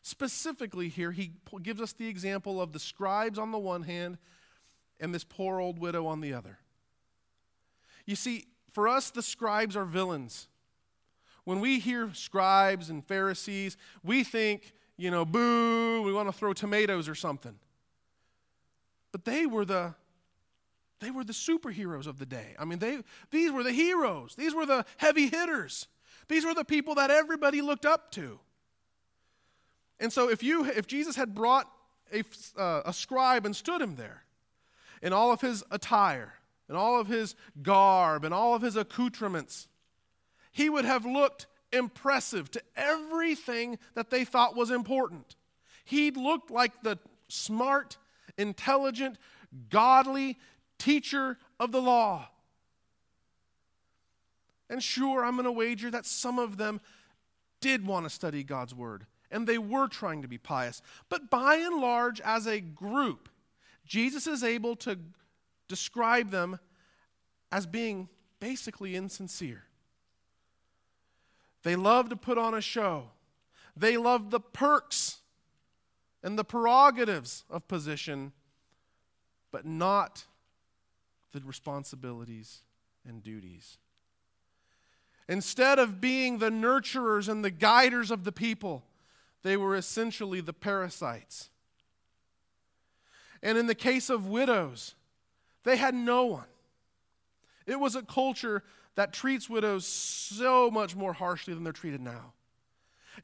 Specifically, 0.00 0.88
here, 0.88 1.12
he 1.12 1.32
gives 1.62 1.80
us 1.80 1.92
the 1.92 2.08
example 2.08 2.60
of 2.60 2.72
the 2.72 2.80
scribes 2.80 3.38
on 3.38 3.52
the 3.52 3.58
one 3.58 3.82
hand 3.82 4.16
and 4.98 5.14
this 5.14 5.24
poor 5.24 5.60
old 5.60 5.78
widow 5.78 6.06
on 6.06 6.22
the 6.22 6.32
other. 6.32 6.58
You 8.06 8.16
see, 8.16 8.46
for 8.72 8.88
us, 8.88 9.10
the 9.10 9.22
scribes 9.22 9.76
are 9.76 9.84
villains. 9.84 10.48
When 11.44 11.60
we 11.60 11.78
hear 11.78 12.10
scribes 12.14 12.90
and 12.90 13.04
Pharisees, 13.04 13.76
we 14.02 14.24
think, 14.24 14.72
you 14.96 15.10
know, 15.10 15.24
boo, 15.24 16.02
we 16.02 16.12
want 16.12 16.28
to 16.28 16.32
throw 16.32 16.52
tomatoes 16.52 17.08
or 17.08 17.14
something. 17.14 17.54
But 19.10 19.24
they 19.24 19.46
were 19.46 19.64
the 19.64 19.94
they 21.00 21.10
were 21.10 21.24
the 21.24 21.32
superheroes 21.32 22.06
of 22.06 22.20
the 22.20 22.26
day. 22.26 22.54
I 22.60 22.64
mean, 22.64 22.78
they, 22.78 23.00
these 23.32 23.50
were 23.50 23.64
the 23.64 23.72
heroes, 23.72 24.36
these 24.36 24.54
were 24.54 24.64
the 24.64 24.86
heavy 24.98 25.26
hitters, 25.26 25.88
these 26.28 26.44
were 26.44 26.54
the 26.54 26.64
people 26.64 26.94
that 26.94 27.10
everybody 27.10 27.60
looked 27.60 27.84
up 27.84 28.12
to. 28.12 28.38
And 29.98 30.12
so, 30.12 30.30
if, 30.30 30.42
you, 30.42 30.64
if 30.64 30.86
Jesus 30.86 31.16
had 31.16 31.34
brought 31.34 31.68
a, 32.12 32.22
uh, 32.56 32.82
a 32.86 32.92
scribe 32.92 33.46
and 33.46 33.54
stood 33.54 33.80
him 33.80 33.96
there 33.96 34.22
in 35.02 35.12
all 35.12 35.32
of 35.32 35.40
his 35.40 35.64
attire, 35.70 36.34
and 36.68 36.76
all 36.76 36.98
of 36.98 37.08
his 37.08 37.34
garb, 37.60 38.24
and 38.24 38.32
all 38.32 38.54
of 38.54 38.62
his 38.62 38.76
accoutrements, 38.76 39.68
he 40.52 40.68
would 40.70 40.84
have 40.84 41.04
looked 41.04 41.46
impressive 41.72 42.50
to 42.52 42.62
everything 42.76 43.78
that 43.94 44.10
they 44.10 44.24
thought 44.24 44.54
was 44.54 44.70
important. 44.70 45.36
He'd 45.84 46.16
looked 46.16 46.50
like 46.50 46.82
the 46.82 46.98
smart, 47.28 47.96
intelligent, 48.36 49.16
godly 49.70 50.38
teacher 50.78 51.38
of 51.58 51.72
the 51.72 51.82
law. 51.82 52.28
And 54.68 54.82
sure, 54.82 55.24
I'm 55.24 55.34
going 55.34 55.44
to 55.44 55.52
wager 55.52 55.90
that 55.90 56.06
some 56.06 56.38
of 56.38 56.56
them 56.56 56.80
did 57.60 57.86
want 57.86 58.06
to 58.06 58.10
study 58.10 58.42
God's 58.42 58.74
word 58.74 59.06
and 59.32 59.46
they 59.46 59.58
were 59.58 59.88
trying 59.88 60.22
to 60.22 60.28
be 60.28 60.38
pious. 60.38 60.82
But 61.08 61.30
by 61.30 61.56
and 61.56 61.80
large, 61.80 62.20
as 62.20 62.46
a 62.46 62.60
group, 62.60 63.28
Jesus 63.86 64.26
is 64.26 64.44
able 64.44 64.76
to 64.76 64.98
describe 65.68 66.30
them 66.30 66.60
as 67.50 67.66
being 67.66 68.08
basically 68.38 68.94
insincere. 68.94 69.64
They 71.62 71.76
love 71.76 72.08
to 72.08 72.16
put 72.16 72.38
on 72.38 72.54
a 72.54 72.60
show. 72.60 73.10
They 73.76 73.96
love 73.96 74.30
the 74.30 74.40
perks 74.40 75.18
and 76.22 76.38
the 76.38 76.44
prerogatives 76.44 77.44
of 77.48 77.66
position, 77.68 78.32
but 79.50 79.64
not 79.64 80.26
the 81.32 81.40
responsibilities 81.40 82.62
and 83.06 83.22
duties. 83.22 83.78
Instead 85.28 85.78
of 85.78 86.00
being 86.00 86.38
the 86.38 86.50
nurturers 86.50 87.28
and 87.28 87.44
the 87.44 87.50
guiders 87.50 88.10
of 88.10 88.24
the 88.24 88.32
people, 88.32 88.84
they 89.42 89.56
were 89.56 89.74
essentially 89.74 90.40
the 90.40 90.52
parasites. 90.52 91.48
And 93.42 93.56
in 93.56 93.66
the 93.66 93.74
case 93.74 94.10
of 94.10 94.26
widows, 94.26 94.94
they 95.64 95.76
had 95.76 95.94
no 95.94 96.24
one. 96.26 96.44
It 97.66 97.78
was 97.78 97.96
a 97.96 98.02
culture 98.02 98.62
that 98.94 99.12
treats 99.12 99.48
widows 99.48 99.86
so 99.86 100.70
much 100.70 100.94
more 100.94 101.12
harshly 101.12 101.54
than 101.54 101.64
they're 101.64 101.72
treated 101.72 102.00
now. 102.00 102.34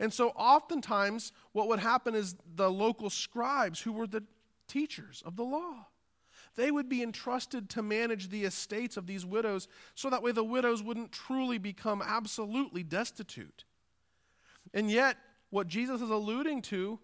And 0.01 0.13
so, 0.13 0.31
oftentimes, 0.31 1.33
what 1.53 1.69
would 1.69 1.79
happen 1.79 2.15
is 2.15 2.37
the 2.57 2.71
local 2.71 3.11
scribes, 3.11 3.81
who 3.81 3.93
were 3.93 4.07
the 4.07 4.25
teachers 4.67 5.23
of 5.25 5.37
the 5.37 5.45
law, 5.45 5.87
they 6.57 6.71
would 6.71 6.89
be 6.89 7.03
entrusted 7.03 7.71
to 7.71 7.83
manage 7.83 8.29
the 8.29 8.45
estates 8.45 8.97
of 8.97 9.07
these 9.07 9.25
widows 9.25 9.69
so 9.95 10.11
that 10.11 10.23
way 10.23 10.33
the 10.33 10.45
widows 10.45 10.83
wouldn't 10.83 11.13
truly 11.13 11.57
become 11.57 12.03
absolutely 12.05 12.83
destitute. 12.83 13.65
And 14.75 14.91
yet, 14.91 15.17
what 15.51 15.69
Jesus 15.69 16.01
is 16.01 16.11
alluding 16.11 16.63
to 16.63 16.99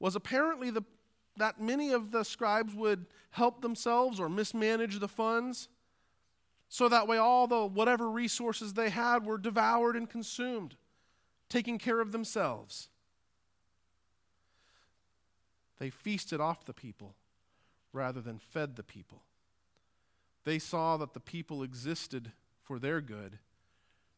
was 0.00 0.16
apparently 0.16 0.70
the, 0.70 0.82
that 1.36 1.60
many 1.60 1.92
of 1.92 2.10
the 2.10 2.24
scribes 2.24 2.74
would 2.74 3.06
help 3.30 3.62
themselves 3.62 4.18
or 4.18 4.28
mismanage 4.28 4.98
the 4.98 5.08
funds 5.08 5.68
so 6.68 6.88
that 6.88 7.08
way 7.08 7.16
all 7.16 7.46
the 7.46 7.64
whatever 7.66 8.10
resources 8.10 8.74
they 8.74 8.90
had 8.90 9.24
were 9.24 9.38
devoured 9.38 9.96
and 9.96 10.08
consumed, 10.08 10.76
taking 11.48 11.78
care 11.78 12.00
of 12.00 12.12
themselves. 12.12 12.88
They 15.78 15.90
feasted 15.90 16.40
off 16.40 16.64
the 16.64 16.74
people 16.74 17.14
rather 17.92 18.20
than 18.20 18.38
fed 18.38 18.76
the 18.76 18.82
people. 18.82 19.22
They 20.44 20.58
saw 20.58 20.96
that 20.98 21.14
the 21.14 21.20
people 21.20 21.62
existed 21.62 22.32
for 22.62 22.78
their 22.78 23.00
good, 23.00 23.38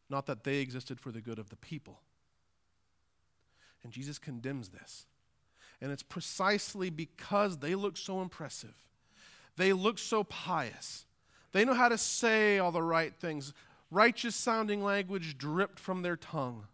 not 0.08 0.26
that 0.26 0.44
they 0.44 0.58
existed 0.58 1.00
for 1.00 1.12
the 1.12 1.20
good 1.20 1.38
of 1.38 1.50
the 1.50 1.56
people. 1.56 2.00
And 3.82 3.92
Jesus 3.92 4.18
condemns 4.18 4.70
this. 4.70 5.06
And 5.80 5.90
it's 5.92 6.02
precisely 6.02 6.90
because 6.90 7.58
they 7.58 7.74
look 7.74 7.96
so 7.96 8.20
impressive, 8.20 8.74
they 9.56 9.72
look 9.72 9.98
so 9.98 10.24
pious, 10.24 11.06
they 11.52 11.64
know 11.64 11.74
how 11.74 11.88
to 11.88 11.98
say 11.98 12.58
all 12.58 12.72
the 12.72 12.82
right 12.82 13.14
things. 13.14 13.52
Righteous 13.90 14.36
sounding 14.36 14.82
language 14.82 15.36
dripped 15.36 15.80
from 15.80 16.02
their 16.02 16.16
tongue. 16.16 16.66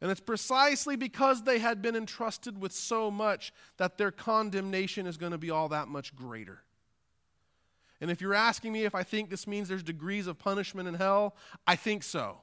And 0.00 0.10
it's 0.10 0.20
precisely 0.20 0.96
because 0.96 1.44
they 1.44 1.60
had 1.60 1.80
been 1.80 1.94
entrusted 1.94 2.60
with 2.60 2.72
so 2.72 3.10
much 3.10 3.52
that 3.76 3.98
their 3.98 4.10
condemnation 4.10 5.06
is 5.06 5.16
going 5.16 5.32
to 5.32 5.38
be 5.38 5.50
all 5.50 5.68
that 5.68 5.88
much 5.88 6.14
greater. 6.14 6.62
And 8.00 8.10
if 8.10 8.20
you're 8.20 8.34
asking 8.34 8.72
me 8.72 8.84
if 8.84 8.96
I 8.96 9.04
think 9.04 9.30
this 9.30 9.46
means 9.46 9.68
there's 9.68 9.84
degrees 9.84 10.26
of 10.26 10.38
punishment 10.38 10.88
in 10.88 10.94
hell, 10.94 11.36
I 11.68 11.76
think 11.76 12.02
so. 12.02 12.38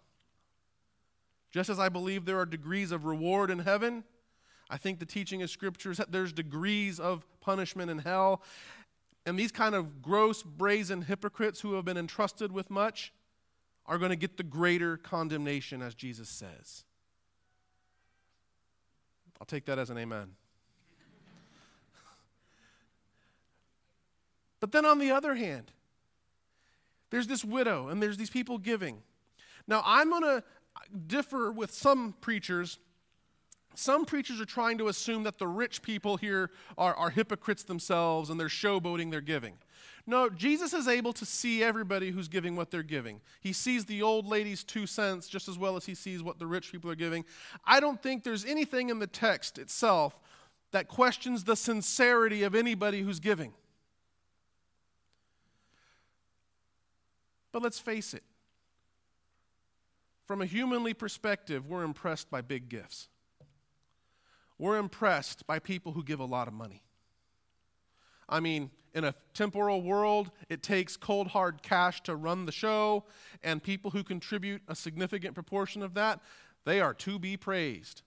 Just 1.52 1.70
as 1.70 1.80
I 1.80 1.90
believe 1.90 2.24
there 2.24 2.40
are 2.40 2.46
degrees 2.46 2.94
of 2.94 3.04
reward 3.04 3.52
in 3.52 3.60
heaven, 3.60 4.06
I 4.70 4.78
think 4.78 5.00
the 5.00 5.06
teaching 5.06 5.42
of 5.42 5.50
scriptures 5.50 5.98
that 5.98 6.14
there's 6.14 6.32
degrees 6.32 6.98
of 6.98 7.26
punishment 7.42 7.92
in 7.92 8.00
hell. 8.00 8.42
And 9.26 9.38
these 9.38 9.52
kind 9.52 9.76
of 9.76 10.02
gross, 10.02 10.42
brazen 10.44 11.04
hypocrites 11.04 11.62
who 11.62 11.74
have 11.74 11.86
been 11.86 11.98
entrusted 11.98 12.52
with 12.52 12.70
much 12.70 13.14
are 13.86 13.98
going 13.98 14.10
to 14.12 14.16
get 14.16 14.38
the 14.38 14.44
greater 14.44 14.98
condemnation, 14.98 15.82
as 15.82 15.96
Jesus 15.96 16.30
says. 16.30 16.84
I'll 19.40 19.46
take 19.46 19.66
that 19.66 19.80
as 19.80 19.90
an 19.90 19.98
amen. 19.98 20.32
But 24.60 24.72
then 24.72 24.86
on 24.86 25.00
the 25.00 25.12
other 25.12 25.36
hand, 25.36 25.72
there's 27.10 27.28
this 27.28 27.44
widow 27.46 27.88
and 27.88 28.04
there's 28.04 28.18
these 28.18 28.30
people 28.30 28.58
giving. 28.58 29.02
Now, 29.68 29.82
I'm 29.86 30.10
going 30.10 30.24
to 30.24 30.44
differ 31.08 31.52
with 31.52 31.72
some 31.72 32.14
preachers 32.22 32.80
some 33.80 34.06
preachers 34.06 34.42
are 34.42 34.46
trying 34.46 34.78
to 34.80 34.90
assume 34.90 35.24
that 35.24 35.38
the 35.38 35.48
rich 35.48 35.82
people 35.82 36.18
here 36.18 36.52
are, 36.78 36.94
are 36.96 37.10
hypocrites 37.10 37.64
themselves 37.64 38.30
and 38.30 38.40
they're 38.40 38.48
showboating 38.48 39.10
their 39.10 39.22
giving. 39.22 39.58
No, 40.06 40.30
Jesus 40.30 40.74
is 40.74 40.88
able 40.88 41.14
to 41.14 41.26
see 41.26 41.64
everybody 41.64 42.12
who's 42.12 42.28
giving 42.28 42.56
what 42.56 42.72
they're 42.72 42.84
giving. 42.84 43.22
He 43.42 43.54
sees 43.54 43.86
the 43.86 44.02
old 44.02 44.26
lady's 44.26 44.64
two 44.64 44.86
cents 44.86 45.28
just 45.28 45.48
as 45.48 45.58
well 45.58 45.76
as 45.76 45.86
he 45.86 45.96
sees 45.96 46.22
what 46.22 46.40
the 46.40 46.48
rich 46.48 46.72
people 46.72 46.92
are 46.92 46.96
giving. 46.96 47.26
I 47.66 47.80
don't 47.80 48.02
think 48.02 48.24
there's 48.24 48.46
anything 48.46 48.90
in 48.90 49.00
the 49.00 49.08
text 49.08 49.58
itself 49.58 50.20
that 50.72 50.88
questions 50.88 51.44
the 51.44 51.56
sincerity 51.56 52.44
of 52.44 52.56
anybody 52.56 53.02
who's 53.02 53.20
giving. 53.20 53.54
But 57.52 57.62
let's 57.62 57.80
face 57.80 58.14
it 58.14 58.24
from 60.30 60.44
a 60.44 60.46
humanly 60.46 60.94
perspective, 60.94 61.68
we're 61.68 61.84
impressed 61.84 62.30
by 62.30 62.42
big 62.42 62.70
gifts. 62.70 63.10
We're 64.60 64.78
impressed 64.78 65.48
by 65.48 65.58
people 65.60 65.94
who 65.94 66.04
give 66.04 66.20
a 66.20 66.26
lot 66.26 66.48
of 66.48 66.54
money. 66.54 66.84
I 68.28 68.42
mean, 68.42 68.70
in 68.94 69.06
a 69.06 69.16
temporal 69.34 69.82
world, 69.82 70.30
it 70.50 70.62
takes 70.62 70.98
cold 70.98 71.30
hard 71.30 71.64
cash 71.64 72.02
to 72.04 72.16
run 72.16 72.46
the 72.46 72.52
show, 72.52 73.06
and 73.44 73.64
people 73.64 73.90
who 73.90 74.04
contribute 74.04 74.62
a 74.68 74.76
significant 74.76 75.34
proportion 75.34 75.82
of 75.82 75.96
that, 75.96 76.20
they 76.66 76.82
are 76.82 76.94
to 76.96 77.18
be 77.18 77.38
praised. 77.38 78.04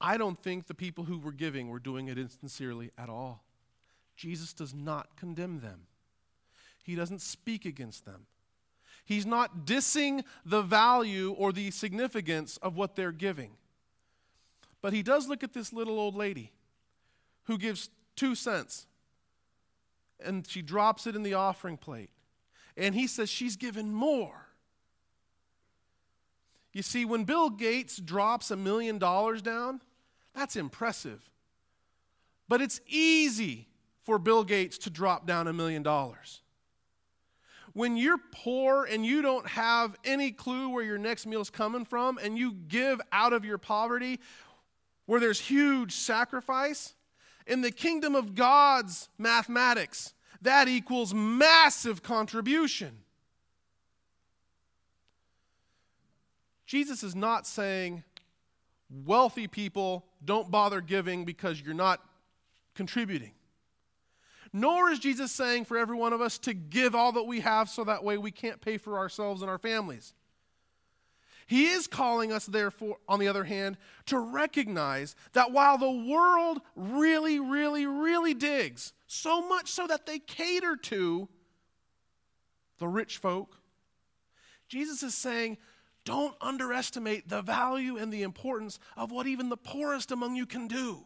I 0.00 0.16
don't 0.16 0.40
think 0.40 0.66
the 0.66 0.74
people 0.74 1.04
who 1.04 1.18
were 1.18 1.32
giving 1.32 1.68
were 1.68 1.80
doing 1.80 2.08
it 2.08 2.18
insincerely 2.18 2.90
at 2.96 3.08
all. 3.08 3.44
Jesus 4.16 4.52
does 4.52 4.74
not 4.74 5.16
condemn 5.16 5.60
them, 5.60 5.86
He 6.82 6.94
doesn't 6.94 7.22
speak 7.22 7.64
against 7.64 8.04
them. 8.04 8.26
He's 9.04 9.26
not 9.26 9.66
dissing 9.66 10.24
the 10.44 10.62
value 10.62 11.32
or 11.32 11.52
the 11.52 11.70
significance 11.70 12.56
of 12.58 12.76
what 12.76 12.96
they're 12.96 13.12
giving. 13.12 13.52
But 14.82 14.92
he 14.92 15.02
does 15.02 15.28
look 15.28 15.42
at 15.42 15.52
this 15.52 15.72
little 15.72 15.98
old 15.98 16.14
lady 16.14 16.52
who 17.44 17.58
gives 17.58 17.90
two 18.16 18.34
cents 18.34 18.86
and 20.24 20.46
she 20.46 20.62
drops 20.62 21.06
it 21.06 21.16
in 21.16 21.22
the 21.22 21.34
offering 21.34 21.76
plate. 21.76 22.10
And 22.76 22.94
he 22.94 23.06
says 23.06 23.28
she's 23.28 23.56
given 23.56 23.92
more. 23.92 24.46
You 26.72 26.82
see, 26.82 27.04
when 27.04 27.24
Bill 27.24 27.50
Gates 27.50 27.96
drops 27.96 28.50
a 28.50 28.56
million 28.56 28.98
dollars 28.98 29.42
down, 29.42 29.80
that's 30.34 30.56
impressive. 30.56 31.28
But 32.48 32.60
it's 32.60 32.80
easy 32.86 33.68
for 34.02 34.18
Bill 34.18 34.44
Gates 34.44 34.78
to 34.78 34.90
drop 34.90 35.26
down 35.26 35.48
a 35.48 35.52
million 35.52 35.82
dollars. 35.82 36.42
When 37.72 37.96
you're 37.96 38.18
poor 38.32 38.84
and 38.84 39.06
you 39.06 39.22
don't 39.22 39.46
have 39.46 39.96
any 40.04 40.32
clue 40.32 40.70
where 40.70 40.84
your 40.84 40.98
next 40.98 41.26
meal's 41.26 41.50
coming 41.50 41.84
from 41.84 42.18
and 42.18 42.36
you 42.36 42.52
give 42.52 43.00
out 43.12 43.32
of 43.32 43.44
your 43.44 43.58
poverty, 43.58 44.20
where 45.06 45.20
there's 45.20 45.40
huge 45.40 45.92
sacrifice, 45.92 46.94
in 47.46 47.62
the 47.62 47.70
kingdom 47.70 48.14
of 48.14 48.34
God's 48.34 49.08
mathematics, 49.18 50.14
that 50.42 50.68
equals 50.68 51.12
massive 51.12 52.02
contribution. 52.02 52.98
Jesus 56.66 57.02
is 57.02 57.16
not 57.16 57.46
saying 57.46 58.04
wealthy 59.04 59.48
people 59.48 60.06
don't 60.24 60.50
bother 60.50 60.80
giving 60.80 61.24
because 61.24 61.60
you're 61.60 61.74
not 61.74 62.00
contributing. 62.74 63.32
Nor 64.52 64.90
is 64.90 64.98
Jesus 64.98 65.30
saying 65.30 65.64
for 65.64 65.78
every 65.78 65.96
one 65.96 66.12
of 66.12 66.20
us 66.20 66.38
to 66.38 66.54
give 66.54 66.94
all 66.94 67.12
that 67.12 67.24
we 67.24 67.40
have 67.40 67.68
so 67.68 67.84
that 67.84 68.02
way 68.02 68.18
we 68.18 68.30
can't 68.30 68.60
pay 68.60 68.78
for 68.78 68.98
ourselves 68.98 69.42
and 69.42 69.50
our 69.50 69.58
families. 69.58 70.12
He 71.46 71.66
is 71.66 71.86
calling 71.88 72.32
us, 72.32 72.46
therefore, 72.46 72.98
on 73.08 73.18
the 73.18 73.26
other 73.26 73.42
hand, 73.42 73.76
to 74.06 74.18
recognize 74.18 75.16
that 75.32 75.50
while 75.50 75.78
the 75.78 75.90
world 75.90 76.60
really, 76.76 77.40
really, 77.40 77.86
really 77.86 78.34
digs, 78.34 78.92
so 79.08 79.46
much 79.48 79.68
so 79.68 79.86
that 79.88 80.06
they 80.06 80.20
cater 80.20 80.76
to 80.76 81.28
the 82.78 82.86
rich 82.86 83.18
folk, 83.18 83.56
Jesus 84.68 85.02
is 85.02 85.14
saying, 85.14 85.58
don't 86.04 86.36
underestimate 86.40 87.28
the 87.28 87.42
value 87.42 87.96
and 87.96 88.12
the 88.12 88.22
importance 88.22 88.78
of 88.96 89.10
what 89.10 89.26
even 89.26 89.48
the 89.48 89.56
poorest 89.56 90.12
among 90.12 90.36
you 90.36 90.46
can 90.46 90.68
do. 90.68 91.04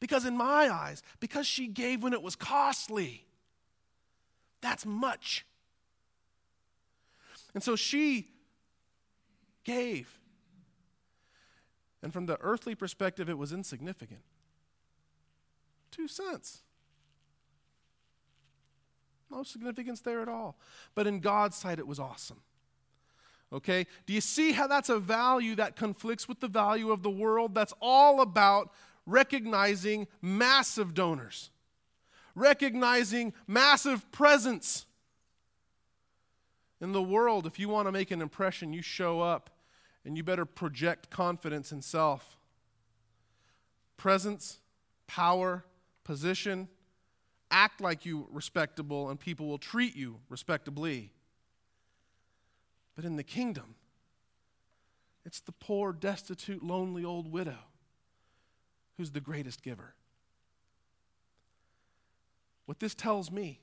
Because, 0.00 0.24
in 0.24 0.36
my 0.36 0.68
eyes, 0.72 1.02
because 1.20 1.46
she 1.46 1.66
gave 1.66 2.02
when 2.02 2.12
it 2.12 2.22
was 2.22 2.36
costly, 2.36 3.24
that's 4.60 4.86
much. 4.86 5.44
And 7.54 7.62
so 7.62 7.76
she 7.76 8.28
gave. 9.64 10.18
And 12.02 12.12
from 12.12 12.26
the 12.26 12.38
earthly 12.40 12.74
perspective, 12.74 13.28
it 13.28 13.36
was 13.36 13.52
insignificant. 13.52 14.20
Two 15.90 16.06
cents. 16.06 16.62
No 19.30 19.42
significance 19.42 20.00
there 20.00 20.22
at 20.22 20.28
all. 20.28 20.56
But 20.94 21.06
in 21.06 21.20
God's 21.20 21.56
sight, 21.56 21.78
it 21.78 21.86
was 21.86 21.98
awesome. 21.98 22.40
Okay? 23.52 23.86
Do 24.06 24.12
you 24.12 24.20
see 24.20 24.52
how 24.52 24.66
that's 24.66 24.88
a 24.88 24.98
value 24.98 25.54
that 25.56 25.76
conflicts 25.76 26.28
with 26.28 26.40
the 26.40 26.48
value 26.48 26.90
of 26.90 27.02
the 27.02 27.10
world? 27.10 27.54
That's 27.54 27.74
all 27.80 28.20
about 28.20 28.72
recognizing 29.08 30.06
massive 30.20 30.92
donors, 30.92 31.50
recognizing 32.34 33.32
massive 33.46 34.10
presence. 34.12 34.84
In 36.80 36.92
the 36.92 37.02
world, 37.02 37.46
if 37.46 37.58
you 37.58 37.68
want 37.68 37.88
to 37.88 37.92
make 37.92 38.10
an 38.10 38.20
impression, 38.20 38.72
you 38.72 38.82
show 38.82 39.20
up 39.20 39.50
and 40.04 40.16
you 40.16 40.22
better 40.22 40.44
project 40.44 41.10
confidence 41.10 41.72
in 41.72 41.80
self. 41.82 42.36
Presence, 43.96 44.58
power, 45.06 45.64
position, 46.04 46.68
act 47.50 47.80
like 47.80 48.04
you 48.04 48.28
respectable 48.30 49.08
and 49.08 49.18
people 49.18 49.48
will 49.48 49.58
treat 49.58 49.96
you 49.96 50.20
respectably. 50.28 51.12
But 52.94 53.06
in 53.06 53.16
the 53.16 53.24
kingdom, 53.24 53.74
it's 55.24 55.40
the 55.40 55.52
poor, 55.52 55.92
destitute, 55.92 56.62
lonely 56.62 57.04
old 57.04 57.32
widow 57.32 57.58
who's 58.98 59.12
the 59.12 59.20
greatest 59.20 59.62
giver. 59.62 59.94
What 62.66 62.80
this 62.80 62.94
tells 62.94 63.30
me 63.30 63.60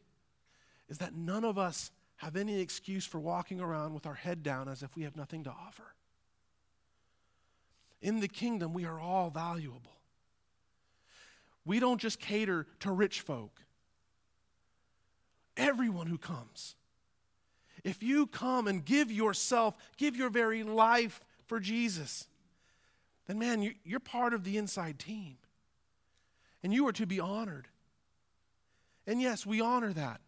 is 0.89 0.97
that 0.97 1.13
none 1.13 1.43
of 1.43 1.59
us 1.59 1.91
have 2.17 2.35
any 2.35 2.59
excuse 2.59 3.05
for 3.05 3.19
walking 3.19 3.59
around 3.59 3.93
with 3.93 4.07
our 4.07 4.15
head 4.15 4.41
down 4.41 4.67
as 4.67 4.81
if 4.81 4.95
we 4.95 5.03
have 5.03 5.15
nothing 5.15 5.43
to 5.43 5.51
offer. 5.51 5.93
In 8.01 8.21
the 8.21 8.27
kingdom, 8.27 8.73
we 8.73 8.85
are 8.85 8.99
all 8.99 9.29
valuable. 9.29 9.91
We 11.65 11.79
don't 11.79 11.99
just 11.99 12.19
cater 12.19 12.65
to 12.79 12.91
rich 12.91 13.21
folk, 13.21 13.61
everyone 15.57 16.07
who 16.07 16.17
comes. 16.17 16.75
If 17.83 18.01
you 18.01 18.27
come 18.27 18.67
and 18.67 18.85
give 18.85 19.11
yourself, 19.11 19.75
give 19.97 20.15
your 20.15 20.29
very 20.29 20.63
life 20.63 21.23
for 21.45 21.59
Jesus, 21.59 22.27
then 23.27 23.39
man, 23.39 23.73
you're 23.83 23.99
part 23.99 24.33
of 24.33 24.43
the 24.43 24.57
inside 24.57 24.99
team. 24.99 25.37
And 26.63 26.73
you 26.73 26.87
are 26.87 26.93
to 26.93 27.05
be 27.05 27.19
honored. 27.19 27.67
And 29.07 29.21
yes, 29.21 29.45
we 29.45 29.61
honor 29.61 29.93
that. 29.93 30.21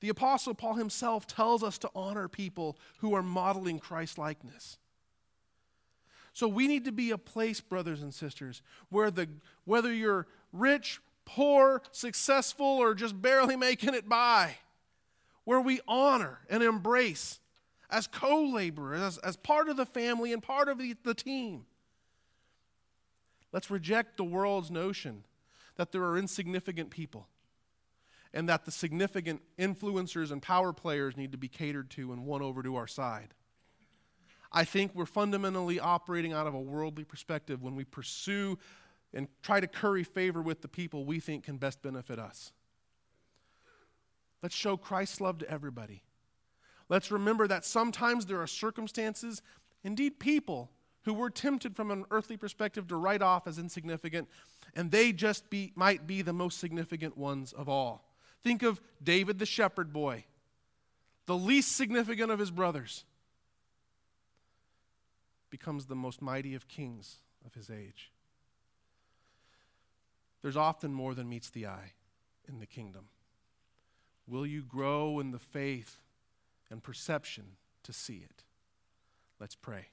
The 0.00 0.08
Apostle 0.08 0.54
Paul 0.54 0.74
himself 0.74 1.28
tells 1.28 1.62
us 1.62 1.78
to 1.78 1.90
honor 1.94 2.26
people 2.26 2.76
who 2.98 3.14
are 3.14 3.22
modeling 3.22 3.78
Christ 3.78 4.18
likeness. 4.18 4.78
So 6.32 6.48
we 6.48 6.66
need 6.66 6.86
to 6.86 6.92
be 6.92 7.10
a 7.10 7.18
place, 7.18 7.60
brothers 7.60 8.02
and 8.02 8.12
sisters, 8.12 8.62
where 8.88 9.10
the 9.10 9.28
whether 9.64 9.92
you're 9.92 10.26
rich, 10.52 11.00
poor, 11.24 11.82
successful, 11.92 12.66
or 12.66 12.94
just 12.94 13.20
barely 13.20 13.54
making 13.54 13.94
it 13.94 14.08
by, 14.08 14.56
where 15.44 15.60
we 15.60 15.80
honor 15.86 16.40
and 16.48 16.62
embrace 16.62 17.38
as 17.90 18.06
co-laborers, 18.06 19.00
as, 19.00 19.18
as 19.18 19.36
part 19.36 19.68
of 19.68 19.76
the 19.76 19.86
family 19.86 20.32
and 20.32 20.42
part 20.42 20.68
of 20.68 20.78
the, 20.78 20.96
the 21.04 21.14
team. 21.14 21.66
Let's 23.52 23.70
reject 23.70 24.16
the 24.16 24.24
world's 24.24 24.70
notion 24.70 25.24
that 25.76 25.92
there 25.92 26.02
are 26.04 26.18
insignificant 26.18 26.90
people 26.90 27.28
and 28.34 28.48
that 28.48 28.64
the 28.64 28.70
significant 28.70 29.42
influencers 29.58 30.30
and 30.30 30.40
power 30.40 30.72
players 30.72 31.16
need 31.16 31.32
to 31.32 31.38
be 31.38 31.48
catered 31.48 31.90
to 31.90 32.12
and 32.12 32.24
won 32.24 32.42
over 32.42 32.62
to 32.62 32.76
our 32.76 32.86
side. 32.86 33.34
I 34.50 34.64
think 34.64 34.94
we're 34.94 35.06
fundamentally 35.06 35.80
operating 35.80 36.32
out 36.32 36.46
of 36.46 36.54
a 36.54 36.60
worldly 36.60 37.04
perspective 37.04 37.62
when 37.62 37.74
we 37.74 37.84
pursue 37.84 38.58
and 39.14 39.28
try 39.42 39.60
to 39.60 39.66
curry 39.66 40.04
favor 40.04 40.40
with 40.40 40.62
the 40.62 40.68
people 40.68 41.04
we 41.04 41.20
think 41.20 41.44
can 41.44 41.58
best 41.58 41.82
benefit 41.82 42.18
us. 42.18 42.52
Let's 44.42 44.54
show 44.54 44.76
Christ's 44.76 45.20
love 45.20 45.38
to 45.38 45.50
everybody. 45.50 46.02
Let's 46.88 47.10
remember 47.10 47.46
that 47.48 47.64
sometimes 47.64 48.26
there 48.26 48.40
are 48.40 48.46
circumstances, 48.46 49.40
indeed 49.84 50.18
people, 50.18 50.70
who 51.04 51.14
were 51.14 51.30
tempted 51.30 51.74
from 51.74 51.90
an 51.90 52.04
earthly 52.10 52.36
perspective 52.36 52.88
to 52.88 52.96
write 52.96 53.22
off 53.22 53.46
as 53.46 53.58
insignificant, 53.58 54.28
and 54.74 54.90
they 54.90 55.12
just 55.12 55.50
be, 55.50 55.72
might 55.74 56.06
be 56.06 56.22
the 56.22 56.32
most 56.32 56.58
significant 56.58 57.16
ones 57.16 57.52
of 57.52 57.68
all. 57.68 58.08
Think 58.42 58.62
of 58.62 58.80
David 59.02 59.38
the 59.38 59.46
shepherd 59.46 59.92
boy, 59.92 60.24
the 61.26 61.36
least 61.36 61.76
significant 61.76 62.30
of 62.30 62.38
his 62.38 62.50
brothers, 62.50 63.04
becomes 65.50 65.86
the 65.86 65.94
most 65.94 66.22
mighty 66.22 66.54
of 66.54 66.68
kings 66.68 67.18
of 67.44 67.54
his 67.54 67.70
age. 67.70 68.10
There's 70.40 70.56
often 70.56 70.92
more 70.92 71.14
than 71.14 71.28
meets 71.28 71.50
the 71.50 71.66
eye 71.66 71.92
in 72.48 72.58
the 72.58 72.66
kingdom. 72.66 73.06
Will 74.26 74.46
you 74.46 74.62
grow 74.62 75.20
in 75.20 75.30
the 75.30 75.38
faith 75.38 75.98
and 76.70 76.82
perception 76.82 77.44
to 77.84 77.92
see 77.92 78.24
it? 78.24 78.44
Let's 79.38 79.54
pray. 79.54 79.86